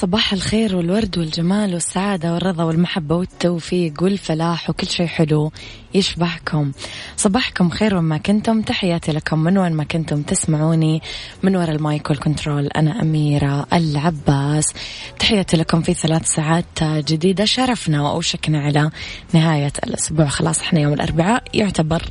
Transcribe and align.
صباح 0.00 0.32
الخير 0.32 0.76
والورد 0.76 1.18
والجمال 1.18 1.74
والسعادة 1.74 2.34
والرضا 2.34 2.64
والمحبة 2.64 3.14
والتوفيق 3.14 4.02
والفلاح 4.02 4.70
وكل 4.70 4.86
شيء 4.86 5.06
حلو 5.06 5.52
يشبهكم. 5.94 6.72
صباحكم 7.16 7.70
خير 7.70 7.96
وين 7.96 8.12
ما 8.12 8.18
كنتم. 8.18 8.62
تحياتي 8.62 9.12
لكم 9.12 9.38
من 9.38 9.58
وين 9.58 9.72
ما 9.72 9.84
كنتم 9.84 10.22
تسمعوني 10.22 11.02
من 11.42 11.56
وراء 11.56 11.70
المايك 11.70 12.10
والكنترول. 12.10 12.66
أنا 12.66 13.02
أميرة 13.02 13.66
العباس. 13.72 14.72
تحياتي 15.18 15.56
لكم 15.56 15.82
في 15.82 15.94
ثلاث 15.94 16.26
ساعات 16.26 16.84
جديدة. 16.84 17.44
شرفنا 17.44 18.02
وأوشكنا 18.02 18.60
على 18.60 18.90
نهاية 19.34 19.72
الأسبوع. 19.84 20.26
خلاص 20.26 20.60
إحنا 20.60 20.80
يوم 20.80 20.92
الأربعاء 20.92 21.42
يعتبر 21.54 22.02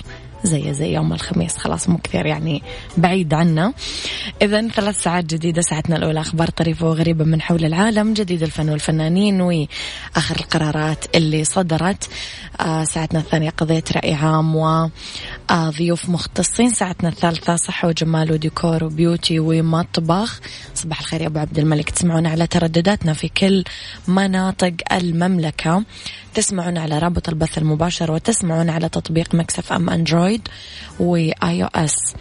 زي 0.43 0.73
زي 0.73 0.93
يوم 0.93 1.13
الخميس. 1.13 1.57
خلاص 1.57 1.89
مو 1.89 1.97
كثير 1.97 2.25
يعني 2.25 2.63
بعيد 2.97 3.33
عنا. 3.33 3.73
إذا 4.41 4.67
ثلاث 4.67 5.01
ساعات 5.01 5.25
جديدة 5.25 5.61
ساعتنا 5.61 5.95
الأولى 5.95 6.21
أخبار 6.21 6.49
طريفة 6.49 6.87
وغريبة 6.87 7.25
من 7.25 7.41
حول 7.41 7.65
العالم 7.65 8.13
جديد 8.13 8.43
الفن 8.43 8.69
والفنانين 8.69 9.41
وآخر 9.41 10.35
القرارات 10.35 11.15
اللي 11.15 11.43
صدرت. 11.43 12.09
آه 12.59 12.83
ساعتنا 12.83 13.19
الثانية 13.19 13.49
قضية 13.49 13.83
رأي 13.95 14.13
عام 14.13 14.55
وضيوف 14.55 16.09
مختصين. 16.09 16.69
ساعتنا 16.69 17.09
الثالثة 17.09 17.55
صحة 17.55 17.87
وجمال 17.87 18.31
وديكور 18.31 18.83
وبيوتي 18.83 19.39
ومطبخ. 19.39 20.39
صباح 20.75 20.99
الخير 20.99 21.21
يا 21.21 21.27
أبو 21.27 21.39
عبد 21.39 21.59
الملك. 21.59 21.89
تسمعونا 21.89 22.29
على 22.29 22.47
تردداتنا 22.47 23.13
في 23.13 23.27
كل 23.27 23.63
مناطق 24.07 24.73
المملكة. 24.91 25.83
تسمعون 26.39 26.77
على 26.77 26.99
رابط 26.99 27.29
البث 27.29 27.57
المباشر 27.57 28.11
وتسمعون 28.11 28.69
على 28.69 28.89
تطبيق 28.89 29.35
Mix 29.35 29.73
FM 29.73 29.89
Android 29.89 30.47
و 30.99 31.63
iOS 31.63 32.15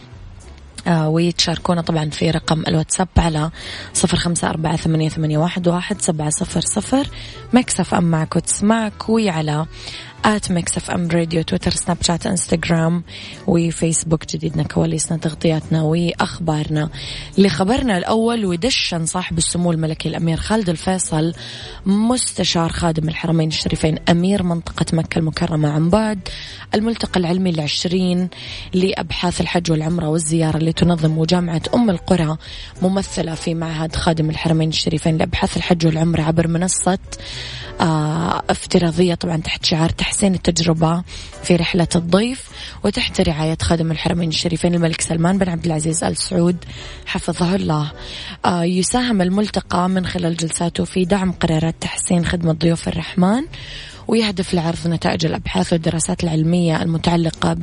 آه 0.87 1.09
ويتشاركونا 1.09 1.81
طبعا 1.81 2.11
في 2.11 2.31
رقم 2.31 2.65
الواتساب 2.69 3.09
على 3.17 3.51
صفر 3.93 4.17
خمسة 4.17 4.51
أربعة 4.51 4.77
ثمانية, 4.77 5.39
واحد 5.39 6.01
سبعة 6.01 6.31
صفر 6.31 6.61
صفر. 6.61 7.11
Mix 7.53 7.95
FM 7.95 8.05
معك 8.05 8.37
وتسمعك 8.37 9.09
وعلى 9.09 9.67
at 10.25 10.53
Mix 10.53 10.77
FM 10.77 11.09
Radio 11.09 11.43
تويتر 11.43 11.71
سناب 11.71 11.97
شات 12.03 12.27
انستغرام 12.27 13.03
وفيسبوك 13.47 14.27
جديدنا 14.27 14.63
كواليسنا 14.63 15.19
تغطياتنا 15.19 15.83
واخبارنا 15.83 16.91
لخبرنا 17.39 17.99
الأول 17.99 18.47
ودشن 18.47 19.07
صاحب 19.07 19.39
السمو 19.39 19.73
الملكي 19.73 20.09
الأمير 20.09 20.37
خالد 20.37 20.69
الفيصل 20.69 21.35
مستشار 21.87 22.73
خادم 22.73 23.09
الحرمين 23.09 23.49
الشريفين 23.49 23.99
أمير 24.09 24.43
منطقة 24.43 24.87
مكة 24.93 25.19
المكرمة 25.19 25.69
عن 25.71 25.89
بعد 25.91 26.29
الملتقى 26.75 27.21
العلمي 27.21 27.51
العشرين 27.51 28.29
لأبحاث 28.75 29.41
الحج 29.41 29.71
والعمرة 29.71 30.09
والزيارة 30.09 30.57
اللي 30.57 30.73
تنظم 30.73 31.25
جامعه 31.25 31.63
أم 31.75 31.91
القرى 31.91 32.37
ممثلة 32.83 33.35
في 33.35 33.55
معهد 33.55 33.97
خادم 33.97 34.31
الحرمين 34.31 34.69
الشريفين 34.69 35.17
لأبحاث 35.17 35.57
الحج 35.57 35.87
والعمرة 35.87 36.23
عبر 36.23 36.49
منصة 36.49 36.99
آه 37.81 38.43
افتراضية 38.51 39.15
طبعا 39.15 39.37
تحت 39.37 39.65
شعار 39.65 39.89
تحسين 40.09 40.35
التجربة 40.35 41.03
في 41.43 41.57
رحلة 41.57 41.89
الضيف 41.97 42.49
وتحت 42.85 43.21
رعاية 43.21 43.59
خادم 43.63 43.91
الحرمين 43.91 44.29
الشريفين 44.29 44.75
الملك 44.75 45.01
سلمان 45.01 45.39
بن 45.39 45.49
عبد 45.49 45.67
العزيز 45.67 46.05
آل 46.05 46.17
سعود 46.17 46.57
حفظه 47.07 47.55
الله. 47.55 47.93
آه 48.45 48.65
يساهم 48.65 49.23
الملتقى 49.23 49.89
من 49.89 50.07
خلال 50.07 50.37
جلساته 50.37 50.85
في 50.85 51.05
دعم 51.05 51.33
قرارات 51.33 51.75
تحسين 51.81 52.25
خدمة 52.25 52.53
ضيوف 52.53 52.89
الرحمن 52.89 53.43
ويهدف 54.09 54.55
لعرض 54.55 54.87
نتائج 54.87 55.27
الأبحاث 55.27 55.73
والدراسات 55.73 56.25
العلمية 56.25 56.83
المتعلقة 56.83 57.57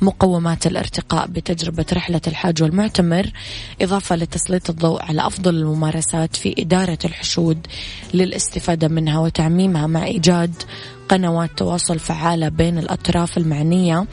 بمقومات 0.00 0.66
الارتقاء 0.66 1.26
بتجربة 1.26 1.86
رحلة 1.92 2.20
الحاج 2.26 2.62
والمعتمر 2.62 3.30
إضافة 3.82 4.16
لتسليط 4.16 4.70
الضوء 4.70 5.02
على 5.02 5.26
أفضل 5.26 5.54
الممارسات 5.54 6.36
في 6.36 6.54
إدارة 6.58 6.98
الحشود 7.04 7.66
للاستفادة 8.14 8.88
منها 8.88 9.18
وتعميمها 9.18 9.86
مع 9.86 10.04
إيجاد 10.04 10.54
قنوات 11.08 11.50
تواصل 11.56 11.98
فعالة 11.98 12.48
بين 12.48 12.78
الأطراف 12.78 13.38
المعنية 13.38 14.06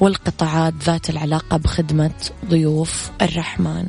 والقطاعات 0.00 0.74
ذات 0.84 1.10
العلاقة 1.10 1.56
بخدمة 1.56 2.10
ضيوف 2.50 3.10
الرحمن. 3.22 3.86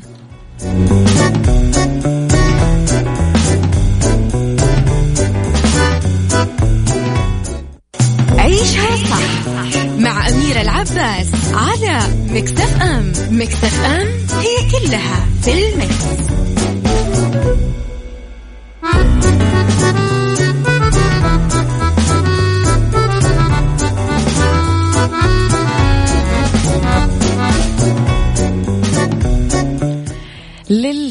عيشها 8.38 8.96
صح 9.10 9.48
مع 9.98 10.30
أميرة 10.30 10.62
العباس 10.62 11.28
على 11.54 12.00
مكتف 12.30 12.82
أم 12.82 13.14
مكتف 13.32 13.86
أم 13.86 14.08
هي 14.40 14.72
كلها 14.72 15.26
في 15.42 15.52
المكس. 15.54 16.34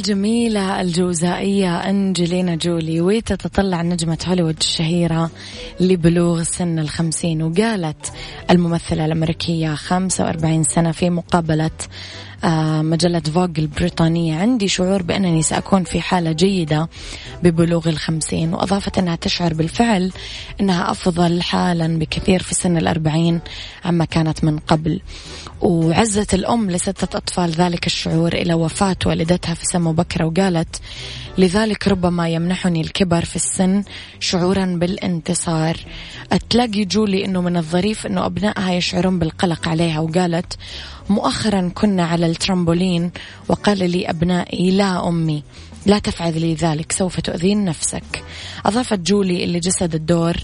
للجميلة 0.03 0.81
الجوزائية 0.81 1.77
أنجلينا 1.77 2.55
جولي 2.55 3.01
وتتطلع 3.01 3.83
نجمة 3.83 4.19
هوليوود 4.29 4.57
الشهيرة 4.61 5.31
لبلوغ 5.81 6.43
سن 6.43 6.79
الخمسين 6.79 7.43
وقالت 7.43 8.13
الممثلة 8.51 9.05
الأمريكية 9.05 9.75
45 9.75 10.65
سنة 10.65 10.93
في 10.93 11.11
مقابلة 11.11 11.71
مجلة 12.83 13.21
فوغ 13.21 13.49
البريطانية. 13.59 14.37
عندي 14.37 14.69
شعور 14.69 15.03
بأنني 15.03 15.43
سأكون 15.43 15.85
في 15.85 16.01
حالة 16.01 16.33
جيدة 16.33 16.89
ببلوغ 17.43 17.89
الخمسين 17.89 18.55
وأضافت 18.55 18.99
أنها 18.99 19.17
تشعر 19.17 19.55
بالفعل 19.55 20.13
أنها 20.61 20.91
أفضل 20.91 21.43
حالا 21.43 21.99
بكثير 21.99 22.43
في 22.43 22.55
سن 22.55 22.77
الأربعين 22.77 23.41
عما 23.85 24.05
كانت 24.05 24.45
من 24.45 24.59
قبل. 24.59 25.01
وعزت 25.61 26.35
الأم 26.35 26.71
لستة 26.71 27.17
أطفال 27.17 27.51
ذلك 27.51 27.87
الشعور 27.87 28.33
إلى 28.33 28.55
وفاة 28.55 28.97
والدتها 29.07 29.55
في 29.55 29.65
سن 29.65 29.81
مبكرة 29.81 30.25
وقالت 30.25 30.81
لذلك 31.39 31.89
ربما 31.89 32.29
يمنحني 32.29 32.81
الكبر 32.81 33.25
في 33.25 33.37
السن 33.37 33.85
شعورا 34.21 34.65
بالانتصار. 34.65 35.77
تلاقي 36.51 36.85
جولي 36.85 37.25
أنه 37.25 37.41
من 37.41 37.57
الظريف 37.57 38.07
أنه 38.07 38.27
أبنائها 38.27 38.73
يشعرون 38.73 39.19
بالقلق 39.19 39.69
عليها 39.69 40.01
وقالت 40.01 40.59
مؤخرا 41.11 41.71
كنا 41.75 42.05
على 42.05 42.27
الترامبولين 42.27 43.11
وقال 43.49 43.91
لي 43.91 44.11
أبنائي 44.11 44.71
لا 44.71 45.09
أمي 45.09 45.43
لا 45.87 45.99
تفعل 45.99 46.41
لي 46.41 46.55
ذلك 46.55 46.93
سوف 46.93 47.21
تؤذين 47.21 47.65
نفسك. 47.65 48.25
أضافت 48.67 48.99
جولي 48.99 49.45
اللي 49.45 49.61
جسد 49.61 49.95
الدور 49.95 50.37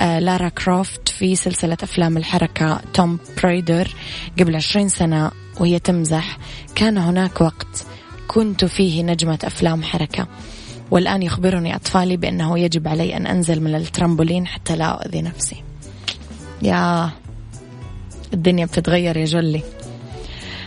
آه 0.00 0.18
لارا 0.18 0.48
كروفت 0.48 1.08
في 1.08 1.36
سلسلة 1.36 1.76
أفلام 1.82 2.16
الحركة 2.16 2.80
Tomb 2.94 3.18
Raider 3.42 3.94
قبل 4.38 4.56
عشرين 4.56 4.88
سنة 4.88 5.30
وهي 5.60 5.78
تمزح. 5.78 6.38
كان 6.74 6.98
هناك 6.98 7.40
وقت. 7.40 7.89
كنت 8.30 8.64
فيه 8.64 9.02
نجمة 9.02 9.38
أفلام 9.44 9.82
حركة. 9.82 10.26
والآن 10.90 11.22
يخبرني 11.22 11.76
أطفالي 11.76 12.16
بأنه 12.16 12.58
يجب 12.58 12.88
علي 12.88 13.16
أن 13.16 13.26
أنزل 13.26 13.60
من 13.60 13.74
الترامبولين 13.74 14.46
حتى 14.46 14.76
لا 14.76 14.84
أؤذي 14.84 15.22
نفسي. 15.22 15.62
يا 16.62 17.10
الدنيا 18.34 18.66
بتتغير 18.66 19.16
يا 19.16 19.24
جولي 19.24 19.62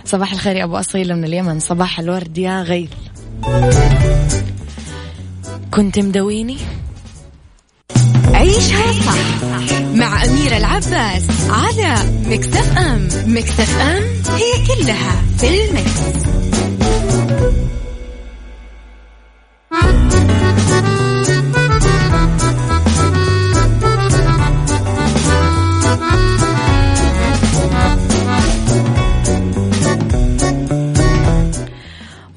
صباح 0.06 0.34
الخير 0.34 0.56
يا 0.56 0.64
أبو 0.64 0.78
أصيل 0.78 1.16
من 1.16 1.24
اليمن. 1.24 1.60
صباح 1.60 2.00
الورد 2.00 2.38
يا 2.38 2.62
غيث 2.62 2.90
كنت 5.72 6.00
مدويني؟ 6.00 6.58
عيشها 8.34 8.92
صح 8.92 9.44
مع 9.94 10.26
أميرة 10.26 10.58
العباس 10.58 11.24
على 11.50 11.96
مكتف 12.26 12.78
أم. 12.78 13.08
مكتف 13.28 13.78
أم 13.78 14.04
هي 14.36 14.52
كلها 14.68 15.22
في 15.38 15.48
المكس. 15.48 16.43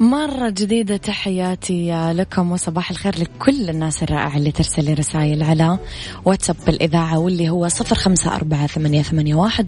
مرة 0.00 0.50
جديدة 0.50 0.96
تحياتي 0.96 2.12
لكم 2.12 2.52
وصباح 2.52 2.90
الخير 2.90 3.18
لكل 3.18 3.70
الناس 3.70 4.02
الرائعة 4.02 4.36
اللي 4.36 4.52
ترسل 4.52 4.98
رسائل 4.98 5.42
على 5.42 5.78
واتساب 6.24 6.56
الإذاعة 6.68 7.18
واللي 7.18 7.50
هو 7.50 7.68
صفر 7.68 7.94
خمسة 7.96 8.36
أربعة 8.36 8.66
ثمانية 8.66 9.02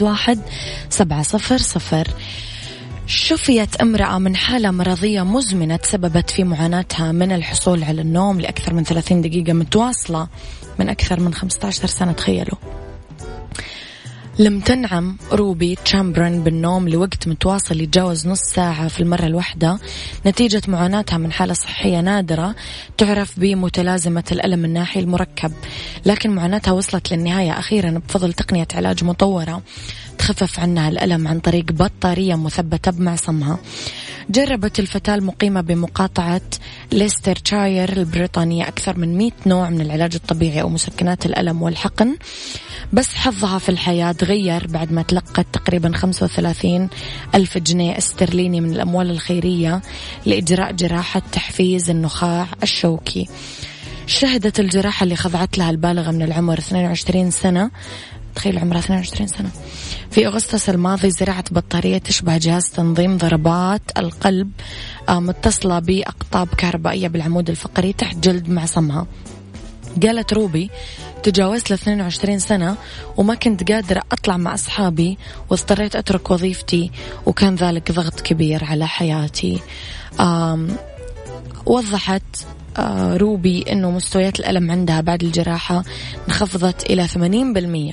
واحد 0.02 0.38
سبعة 0.90 1.22
صفر 1.22 1.58
صفر. 1.58 2.08
شفيت 3.08 3.76
امرأة 3.76 4.18
من 4.18 4.36
حالة 4.36 4.70
مرضية 4.70 5.22
مزمنة 5.22 5.76
تسببت 5.76 6.30
في 6.30 6.44
معاناتها 6.44 7.12
من 7.12 7.32
الحصول 7.32 7.84
على 7.84 8.00
النوم 8.00 8.40
لأكثر 8.40 8.74
من 8.74 8.84
30 8.84 9.20
دقيقة 9.22 9.52
متواصلة 9.52 10.28
من 10.78 10.88
أكثر 10.88 11.20
من 11.20 11.34
15 11.34 11.86
سنة 11.86 12.12
تخيلوا. 12.12 12.58
لم 14.38 14.60
تنعم 14.60 15.16
روبي 15.32 15.78
تشامبرن 15.84 16.42
بالنوم 16.42 16.88
لوقت 16.88 17.28
متواصل 17.28 17.80
يتجاوز 17.80 18.26
نص 18.26 18.40
ساعة 18.40 18.88
في 18.88 19.00
المرة 19.00 19.26
الواحدة. 19.26 19.78
نتيجة 20.26 20.62
معاناتها 20.68 21.18
من 21.18 21.32
حالة 21.32 21.54
صحية 21.54 22.00
نادرة 22.00 22.54
تعرف 22.98 23.40
بمتلازمة 23.40 24.24
الألم 24.32 24.64
الناحي 24.64 25.00
المركب. 25.00 25.52
لكن 26.06 26.30
معاناتها 26.30 26.72
وصلت 26.72 27.12
للنهاية 27.12 27.58
أخيرا 27.58 27.90
بفضل 27.90 28.32
تقنية 28.32 28.68
علاج 28.74 29.04
مطورة. 29.04 29.62
تخفف 30.18 30.60
عنها 30.60 30.88
الألم 30.88 31.28
عن 31.28 31.40
طريق 31.40 31.72
بطارية 31.72 32.34
مثبتة 32.34 32.90
بمعصمها 32.90 33.58
جربت 34.30 34.80
الفتاة 34.80 35.14
المقيمة 35.14 35.60
بمقاطعة 35.60 36.40
ليسترشاير 36.92 37.92
البريطانية 37.92 38.68
أكثر 38.68 38.98
من 38.98 39.18
100 39.18 39.30
نوع 39.46 39.70
من 39.70 39.80
العلاج 39.80 40.14
الطبيعي 40.14 40.60
أو 40.60 40.68
مسكنات 40.68 41.26
الألم 41.26 41.62
والحقن. 41.62 42.16
بس 42.92 43.14
حظها 43.14 43.58
في 43.58 43.68
الحياة 43.68 44.12
تغير 44.12 44.66
بعد 44.66 44.92
ما 44.92 45.02
تلقت 45.02 45.46
تقريبا 45.52 45.92
35 45.96 46.88
ألف 47.34 47.58
جنيه 47.58 47.98
استرليني 47.98 48.60
من 48.60 48.72
الأموال 48.72 49.10
الخيرية 49.10 49.82
لإجراء 50.26 50.72
جراحة 50.72 51.22
تحفيز 51.32 51.90
النخاع 51.90 52.46
الشوكي. 52.62 53.28
شهدت 54.06 54.60
الجراحة 54.60 55.04
اللي 55.04 55.16
خضعت 55.16 55.58
لها 55.58 55.70
البالغة 55.70 56.10
من 56.10 56.22
العمر 56.22 56.58
22 56.58 57.30
سنة 57.30 57.70
تخيل 58.38 58.58
عمرها 58.58 58.78
22 58.78 59.26
سنة. 59.26 59.50
في 60.10 60.26
أغسطس 60.26 60.68
الماضي 60.68 61.10
زرعت 61.10 61.52
بطارية 61.52 61.98
تشبه 61.98 62.36
جهاز 62.36 62.70
تنظيم 62.70 63.16
ضربات 63.16 63.82
القلب 63.96 64.50
آه، 65.08 65.20
متصلة 65.20 65.78
بأقطاب 65.78 66.48
كهربائية 66.48 67.08
بالعمود 67.08 67.50
الفقري 67.50 67.92
تحت 67.92 68.16
جلد 68.16 68.48
معصمها 68.48 69.06
قالت 70.02 70.32
روبي 70.32 70.70
تجاوزت 71.22 71.70
ل 71.70 71.74
22 71.74 72.38
سنة 72.38 72.76
وما 73.16 73.34
كنت 73.34 73.72
قادرة 73.72 74.02
أطلع 74.12 74.36
مع 74.36 74.54
أصحابي 74.54 75.18
واضطريت 75.50 75.96
أترك 75.96 76.30
وظيفتي 76.30 76.90
وكان 77.26 77.54
ذلك 77.54 77.92
ضغط 77.92 78.20
كبير 78.20 78.64
على 78.64 78.86
حياتي. 78.86 79.60
وضحت 81.66 82.22
روبي 83.16 83.62
أنه 83.72 83.90
مستويات 83.90 84.40
الألم 84.40 84.70
عندها 84.70 85.00
بعد 85.00 85.22
الجراحة 85.22 85.84
انخفضت 86.28 86.90
إلى 86.90 87.08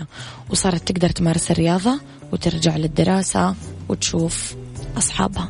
80% 0.02 0.06
وصارت 0.50 0.92
تقدر 0.92 1.10
تمارس 1.10 1.52
الرياضة 1.52 2.00
وترجع 2.32 2.78
للدراسة 2.78 3.56
وتشوف 3.90 4.56
أصحابها. 4.98 5.50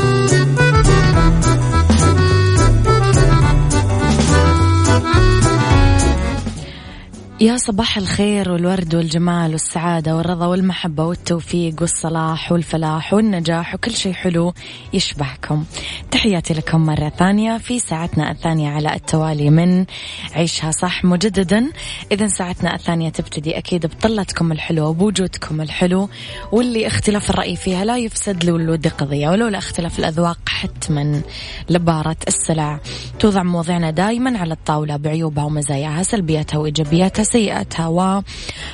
يا 7.41 7.57
صباح 7.57 7.97
الخير 7.97 8.51
والورد 8.51 8.95
والجمال 8.95 9.51
والسعادة 9.51 10.15
والرضا 10.15 10.45
والمحبة 10.45 11.05
والتوفيق 11.05 11.75
والصلاح 11.81 12.51
والفلاح 12.51 13.13
والنجاح 13.13 13.75
وكل 13.75 13.95
شيء 13.95 14.13
حلو 14.13 14.53
يشبهكم. 14.93 15.63
تحياتي 16.11 16.53
لكم 16.53 16.85
مرة 16.85 17.09
ثانية 17.09 17.57
في 17.57 17.79
ساعتنا 17.79 18.31
الثانية 18.31 18.69
على 18.69 18.93
التوالي 18.95 19.49
من 19.49 19.85
عيشها 20.33 20.71
صح 20.71 21.05
مجددا. 21.05 21.71
إذا 22.11 22.27
ساعتنا 22.27 22.75
الثانية 22.75 23.09
تبتدي 23.09 23.57
أكيد 23.57 23.85
بطلتكم 23.85 24.51
الحلوة 24.51 24.89
وبوجودكم 24.89 25.61
الحلو 25.61 26.09
واللي 26.51 26.87
اختلاف 26.87 27.29
الرأي 27.29 27.55
فيها 27.55 27.85
لا 27.85 27.97
يفسد 27.97 28.43
له 28.43 28.55
الود 28.55 28.87
قضية 28.87 29.29
ولولا 29.29 29.57
اختلاف 29.57 29.99
الأذواق 29.99 30.39
حتما 30.47 31.21
لبارة 31.69 32.17
السلع. 32.27 32.79
توضع 33.19 33.43
مواضيعنا 33.43 33.91
دائما 33.91 34.39
على 34.39 34.53
الطاولة 34.53 34.97
بعيوبها 34.97 35.43
ومزاياها 35.43 36.03
سلبياتها 36.03 36.57
وإيجابياتها. 36.57 37.30
سيئاتها 37.31 37.87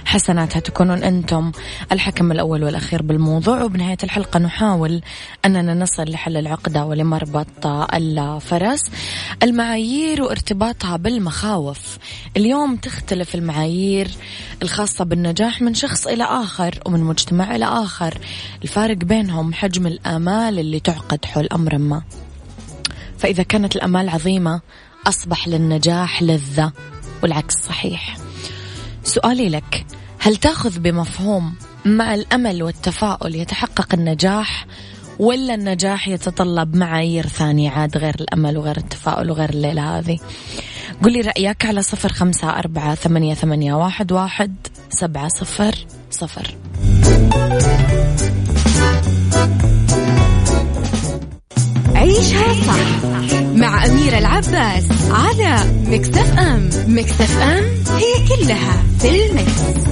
وحسناتها 0.06 0.60
تكونون 0.60 1.04
أنتم 1.04 1.52
الحكم 1.92 2.32
الأول 2.32 2.64
والأخير 2.64 3.02
بالموضوع. 3.02 3.64
وبنهاية 3.64 3.98
الحلقة 4.04 4.40
نحاول 4.40 5.02
أننا 5.46 5.74
نصل 5.74 6.04
لحل 6.04 6.38
العقدة 6.38 6.86
ولمربط 6.86 7.68
الفرس. 7.94 8.84
المعايير 9.44 10.22
وارتباطها 10.22 10.98
بالمخاوف. 10.98 11.98
اليوم 12.38 12.76
تختلف 12.76 13.36
المعايير 13.36 14.12
الخاصة 14.62 15.06
بالنجاح 15.06 15.62
من 15.62 15.74
شخص 15.74 16.08
إلى 16.08 16.24
آخر 16.24 16.80
ومن 16.86 17.00
مجتمع 17.00 17.56
إلى 17.56 17.66
آخر. 17.66 18.18
الفارق 18.64 18.98
بينهم 18.98 19.54
حجم 19.54 19.88
الآمال 19.88 20.60
اللي 20.60 20.80
تعقد 20.80 21.26
حول 21.26 21.48
أمر 21.54 21.78
ما. 21.78 22.02
فإذا 23.18 23.44
كانت 23.44 23.76
الأمال 23.76 24.10
عظيمة 24.10 24.62
أصبح 25.08 25.48
للنجاح 25.48 26.24
لذة 26.24 26.72
والعكس 27.24 27.54
صحيح. 27.68 28.18
سؤالي 29.08 29.50
لك 29.50 29.86
هل 30.20 30.36
تأخذ 30.36 30.80
بمفهوم 30.80 31.54
مع 31.86 32.14
الأمل 32.14 32.64
والتفاؤل 32.64 33.36
يتحقق 33.36 33.94
النجاح 33.94 34.66
ولا 35.20 35.54
النجاح 35.54 36.08
يتطلب 36.08 36.76
معايير 36.76 37.28
ثانية 37.28 37.70
عاد 37.70 37.98
غير 37.98 38.16
الأمل 38.20 38.58
وغير 38.58 38.78
التفاؤل 38.78 39.32
وغير 39.32 39.50
الليلة 39.50 39.98
هذه؟ 40.00 40.20
قولي 41.04 41.22
رأيك 41.22 41.66
على 41.66 41.82
صفر 41.82 42.14
خمسة 42.14 42.50
أربعة 42.50 42.96
ثمانية, 42.96 43.34
ثمانية 43.34 43.74
واحد, 43.74 44.12
واحد 44.12 44.56
سبعة 44.90 45.28
صفر 45.28 45.86
صفر. 46.12 46.56
عيشها 52.08 52.54
صح 52.54 53.06
مع 53.56 53.86
أميرة 53.86 54.18
العباس 54.18 54.86
على 55.12 55.60
مكتف 55.88 56.40
أم. 56.40 56.70
مكتف 56.88 57.38
أم 57.38 57.64
هي 57.98 58.28
كلها 58.28 58.84
في 59.00 59.26
المكس. 59.26 59.88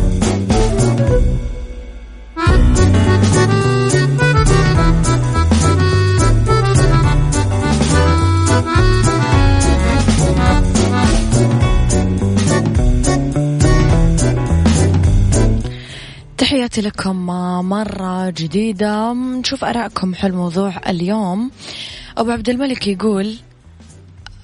تحياتي 16.37 16.81
لكم 16.81 17.25
مرة 17.69 18.29
جديدة. 18.29 19.13
نشوف 19.13 19.63
أراءكم 19.63 20.15
حول 20.15 20.33
موضوع 20.33 20.73
اليوم. 20.89 21.51
أبو 22.17 22.31
عبد 22.31 22.49
الملك 22.49 22.87
يقول 22.87 23.35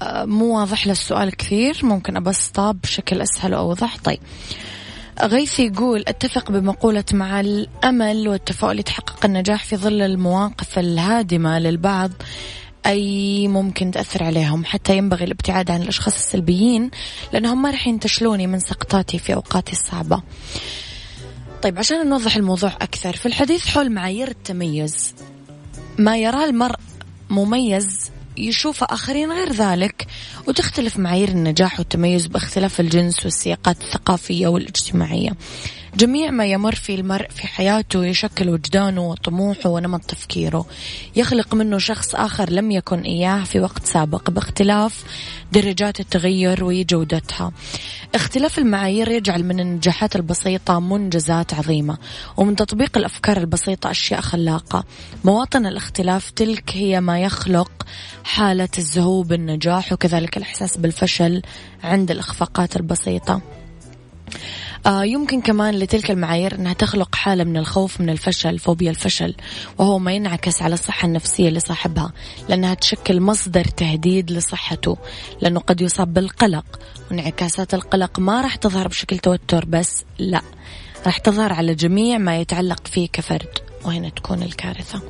آه، 0.01 0.25
مو 0.25 0.59
واضح 0.59 0.87
له 0.87 0.91
السؤال 0.91 1.35
كثير 1.35 1.79
ممكن 1.83 2.17
أبسطه 2.17 2.71
بشكل 2.71 3.21
أسهل 3.21 3.55
وأوضح 3.55 3.97
طيب. 4.03 4.19
غيث 5.21 5.59
يقول 5.59 6.03
أتفق 6.07 6.51
بمقولة 6.51 7.03
مع 7.13 7.39
الأمل 7.39 8.27
والتفاؤل 8.27 8.79
يتحقق 8.79 9.25
النجاح 9.25 9.63
في 9.63 9.77
ظل 9.77 10.01
المواقف 10.01 10.79
الهادمة 10.79 11.59
للبعض 11.59 12.11
أي 12.85 13.47
ممكن 13.47 13.91
تأثر 13.91 14.23
عليهم؟ 14.23 14.65
حتى 14.65 14.97
ينبغي 14.97 15.23
الابتعاد 15.23 15.71
عن 15.71 15.81
الأشخاص 15.81 16.15
السلبيين 16.15 16.91
لأنهم 17.33 17.61
ما 17.61 17.69
رح 17.71 17.87
ينتشلوني 17.87 18.47
من 18.47 18.59
سقطاتي 18.59 19.19
في 19.19 19.33
أوقاتي 19.33 19.71
الصعبة. 19.71 20.21
طيب 21.61 21.79
عشان 21.79 22.09
نوضح 22.09 22.35
الموضوع 22.35 22.73
أكثر 22.81 23.15
في 23.15 23.25
الحديث 23.25 23.67
حول 23.67 23.91
معايير 23.91 24.27
التميز 24.27 25.13
ما 25.97 26.17
يراه 26.17 26.45
المرء 26.45 26.75
مميز 27.31 28.11
يشوف 28.37 28.83
آخرين 28.83 29.31
غير 29.31 29.53
ذلك 29.53 30.07
وتختلف 30.47 30.99
معايير 30.99 31.29
النجاح 31.29 31.79
والتميز 31.79 32.27
باختلاف 32.27 32.79
الجنس 32.79 33.25
والسياقات 33.25 33.81
الثقافية 33.81 34.47
والاجتماعية. 34.47 35.31
جميع 35.95 36.31
ما 36.31 36.45
يمر 36.45 36.75
في 36.75 36.95
المرء 36.95 37.29
في 37.29 37.47
حياته 37.47 38.05
يشكل 38.05 38.49
وجدانه 38.49 39.01
وطموحه 39.01 39.69
ونمط 39.69 40.01
تفكيره. 40.01 40.65
يخلق 41.15 41.53
منه 41.53 41.77
شخص 41.77 42.15
آخر 42.15 42.49
لم 42.49 42.71
يكن 42.71 43.01
إياه 43.01 43.43
في 43.43 43.59
وقت 43.59 43.85
سابق 43.85 44.29
باختلاف 44.29 45.03
درجات 45.51 45.99
التغير 45.99 46.63
وجودتها. 46.63 47.51
اختلاف 48.15 48.59
المعايير 48.59 49.11
يجعل 49.11 49.43
من 49.43 49.59
النجاحات 49.59 50.15
البسيطة 50.15 50.79
منجزات 50.79 51.53
عظيمة 51.53 51.97
ومن 52.37 52.55
تطبيق 52.55 52.97
الأفكار 52.97 53.37
البسيطة 53.37 53.91
أشياء 53.91 54.21
خلاقة. 54.21 54.83
مواطن 55.23 55.65
الاختلاف 55.65 56.29
تلك 56.29 56.71
هي 56.73 57.01
ما 57.01 57.19
يخلق 57.19 57.71
حالة 58.23 58.69
الزهو 58.77 59.23
بالنجاح 59.23 59.93
وكذلك 59.93 60.37
الإحساس 60.37 60.77
بالفشل 60.77 61.41
عند 61.83 62.11
الإخفاقات 62.11 62.75
البسيطة. 62.75 63.41
يمكن 64.87 65.41
كمان 65.41 65.75
لتلك 65.75 66.11
المعايير 66.11 66.55
أنها 66.55 66.73
تخلق 66.73 67.15
حالة 67.15 67.43
من 67.43 67.57
الخوف 67.57 68.01
من 68.01 68.09
الفشل 68.09 68.59
فوبيا 68.59 68.89
الفشل 68.89 69.35
وهو 69.77 69.99
ما 69.99 70.13
ينعكس 70.13 70.61
على 70.61 70.73
الصحة 70.73 71.05
النفسية 71.05 71.49
لصاحبها 71.49 72.13
لأنها 72.49 72.73
تشكل 72.73 73.21
مصدر 73.21 73.65
تهديد 73.65 74.31
لصحته 74.31 74.97
لأنه 75.41 75.59
قد 75.59 75.81
يصاب 75.81 76.13
بالقلق. 76.13 76.79
وانعكاسات 77.11 77.73
القلق 77.73 78.19
ما 78.19 78.41
راح 78.41 78.55
تظهر 78.55 78.87
بشكل 78.87 79.17
توتر 79.17 79.65
بس 79.65 80.03
لا 80.19 80.41
راح 81.05 81.17
تظهر 81.17 81.53
على 81.53 81.75
جميع 81.75 82.17
ما 82.17 82.37
يتعلق 82.39 82.87
فيه 82.87 83.07
كفرد 83.07 83.59
وهنا 83.85 84.09
تكون 84.09 84.43
الكارثة. 84.43 85.01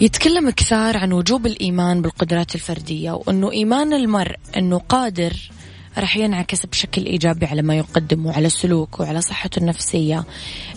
يتكلم 0.00 0.50
كثار 0.50 0.96
عن 0.96 1.12
وجوب 1.12 1.46
الإيمان 1.46 2.02
بالقدرات 2.02 2.54
الفردية 2.54 3.12
وأنه 3.12 3.52
إيمان 3.52 3.92
المرء 3.92 4.36
أنه 4.56 4.78
قادر 4.78 5.50
راح 5.98 6.16
ينعكس 6.16 6.66
بشكل 6.66 7.04
إيجابي 7.04 7.46
على 7.46 7.62
ما 7.62 7.76
يقدم 7.76 8.26
وعلى 8.26 8.48
سلوكه 8.48 9.02
وعلى 9.02 9.20
صحته 9.20 9.58
النفسية. 9.58 10.24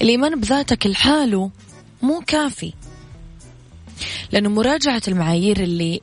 الإيمان 0.01 0.39
بذاتك 0.39 0.87
لحاله 0.87 1.51
مو 2.01 2.21
كافي. 2.27 2.73
لأنه 4.31 4.49
مراجعة 4.49 5.01
المعايير 5.07 5.63
اللي 5.63 6.01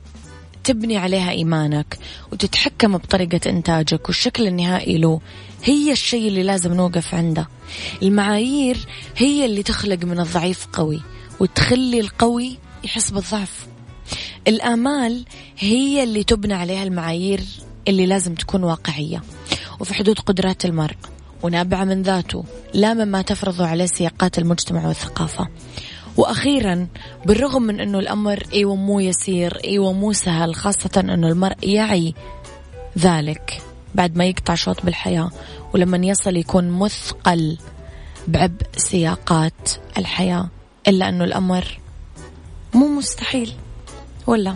تبني 0.63 0.97
عليها 0.97 1.31
إيمانك 1.31 1.97
وتتحكم 2.31 2.97
بطريقة 2.97 3.49
إنتاجك 3.49 4.07
والشكل 4.07 4.47
النهائي 4.47 4.97
له 4.97 5.21
هي 5.63 5.91
الشيء 5.91 6.27
اللي 6.27 6.43
لازم 6.43 6.73
نوقف 6.73 7.15
عنده. 7.15 7.47
المعايير 8.03 8.77
هي 9.17 9.45
اللي 9.45 9.63
تخلق 9.63 10.05
من 10.05 10.19
الضعيف 10.19 10.67
قوي 10.73 11.01
وتخلي 11.39 11.99
القوي 11.99 12.57
يحس 12.83 13.11
بالضعف. 13.11 13.67
الآمال 14.47 15.25
هي 15.57 16.03
اللي 16.03 16.23
تبنى 16.23 16.53
عليها 16.53 16.83
المعايير 16.83 17.41
اللي 17.87 18.05
لازم 18.05 18.35
تكون 18.35 18.63
واقعية. 18.63 19.21
وفي 19.79 19.93
حدود 19.93 20.19
قدرات 20.19 20.65
المرء 20.65 20.95
ونابعة 21.43 21.83
من 21.83 22.01
ذاته 22.01 22.43
لا 22.73 22.93
مما 22.93 23.21
تفرضه 23.21 23.67
عليه 23.67 23.85
سياقات 23.85 24.37
المجتمع 24.37 24.87
والثقافة. 24.87 25.47
وأخيرا 26.17 26.87
بالرغم 27.25 27.61
من 27.61 27.79
أنه 27.79 27.99
الأمر 27.99 28.43
أيوة 28.53 28.75
مو 28.75 28.99
يسير 28.99 29.57
أيوة 29.65 29.93
مو 29.93 30.13
سهل 30.13 30.55
خاصة 30.55 30.89
أنه 30.99 31.27
المرء 31.27 31.57
يعي 31.63 32.13
ذلك 32.97 33.61
بعد 33.95 34.17
ما 34.17 34.25
يقطع 34.25 34.55
شوط 34.55 34.85
بالحياة 34.85 35.31
ولما 35.73 35.97
يصل 35.97 36.37
يكون 36.37 36.69
مثقل 36.69 37.57
بعبء 38.27 38.65
سياقات 38.77 39.71
الحياة 39.97 40.49
إلا 40.87 41.09
أنه 41.09 41.23
الأمر 41.23 41.79
مو 42.73 42.87
مستحيل. 42.87 43.53
ولا؟ 44.27 44.55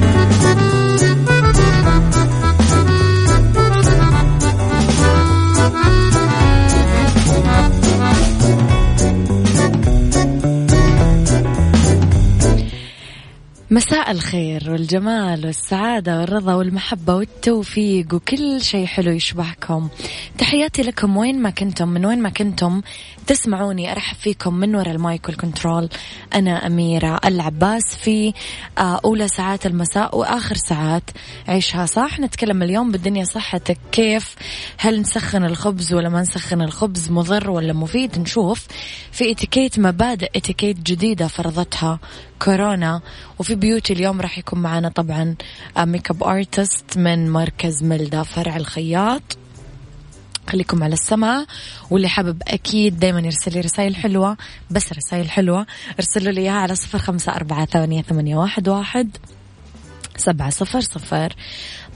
مساء 13.71 14.11
الخير 14.11 14.71
والجمال 14.71 15.45
والسعادة 15.45 16.19
والرضا 16.19 16.53
والمحبة 16.53 17.15
والتوفيق 17.15 18.13
وكل 18.13 18.61
شيء 18.61 18.85
حلو 18.85 19.11
يشبهكم. 19.11 19.89
تحياتي 20.37 20.81
لكم 20.81 21.17
وين 21.17 21.41
ما 21.41 21.49
كنتم 21.49 21.87
من 21.87 22.05
وين 22.05 22.21
ما 22.21 22.29
كنتم 22.29 22.81
تسمعوني 23.27 23.91
أرحب 23.91 24.17
فيكم 24.17 24.53
من 24.53 24.75
وراء 24.75 24.91
المايك 24.91 25.29
والكنترول. 25.29 25.89
أنا 26.33 26.67
أميرة 26.67 27.19
العباس 27.25 27.95
في 27.95 28.33
آه، 28.77 29.01
أولى 29.05 29.27
ساعات 29.27 29.65
المساء 29.65 30.17
وآخر 30.17 30.55
ساعات 30.55 31.03
عيشها. 31.47 31.85
صح؟ 31.85 32.19
نتكلم 32.19 32.63
اليوم 32.63 32.91
بالدنيا 32.91 33.23
صحتك. 33.23 33.77
كيف؟ 33.91 34.35
هل 34.77 35.01
نسخن 35.01 35.45
الخبز 35.45 35.93
ولا 35.93 36.09
ما 36.09 36.21
نسخن 36.21 36.61
الخبز؟ 36.61 37.11
مضر 37.11 37.49
ولا 37.49 37.73
مفيد؟ 37.73 38.19
نشوف. 38.19 38.67
في 39.11 39.31
اتيكيت 39.31 39.79
مبادئ 39.79 40.29
اتيكيت 40.35 40.79
جديدة 40.79 41.27
فرضتها 41.27 41.99
كورونا. 42.39 43.01
وفي 43.39 43.60
beauty 43.61 43.93
اليوم 43.93 44.21
راح 44.21 44.37
يكون 44.37 44.59
معنا 44.61 44.89
طبعا 44.89 45.35
makeup 45.77 46.23
artist 46.23 46.97
من 46.97 47.29
مركز 47.29 47.83
ملدا 47.83 48.23
فرع 48.23 48.57
الخياط. 48.57 49.37
خليكم 50.49 50.83
على 50.83 50.93
السمع. 50.93 51.45
واللي 51.89 52.09
حابب 52.09 52.41
أكيد 52.47 52.99
دايما 52.99 53.19
يرسل 53.19 53.53
لي 53.53 53.59
رسائل 53.59 53.95
حلوة 53.95 54.37
بس 54.71 54.93
رسائل 54.93 55.29
حلوة 55.29 55.65
ارسلوا 55.99 56.31
لي 56.31 56.41
إياها 56.41 56.53
على 56.53 56.75
صفر 56.75 56.99
خمسة 56.99 57.31
أربعة 57.35 57.65
ثمانية, 57.65 58.01
ثمانية 58.01 58.35
واحد, 58.35 58.69
واحد 58.69 59.17
سبعة 60.17 60.49
صفر 60.49 60.79
صفر. 60.79 61.35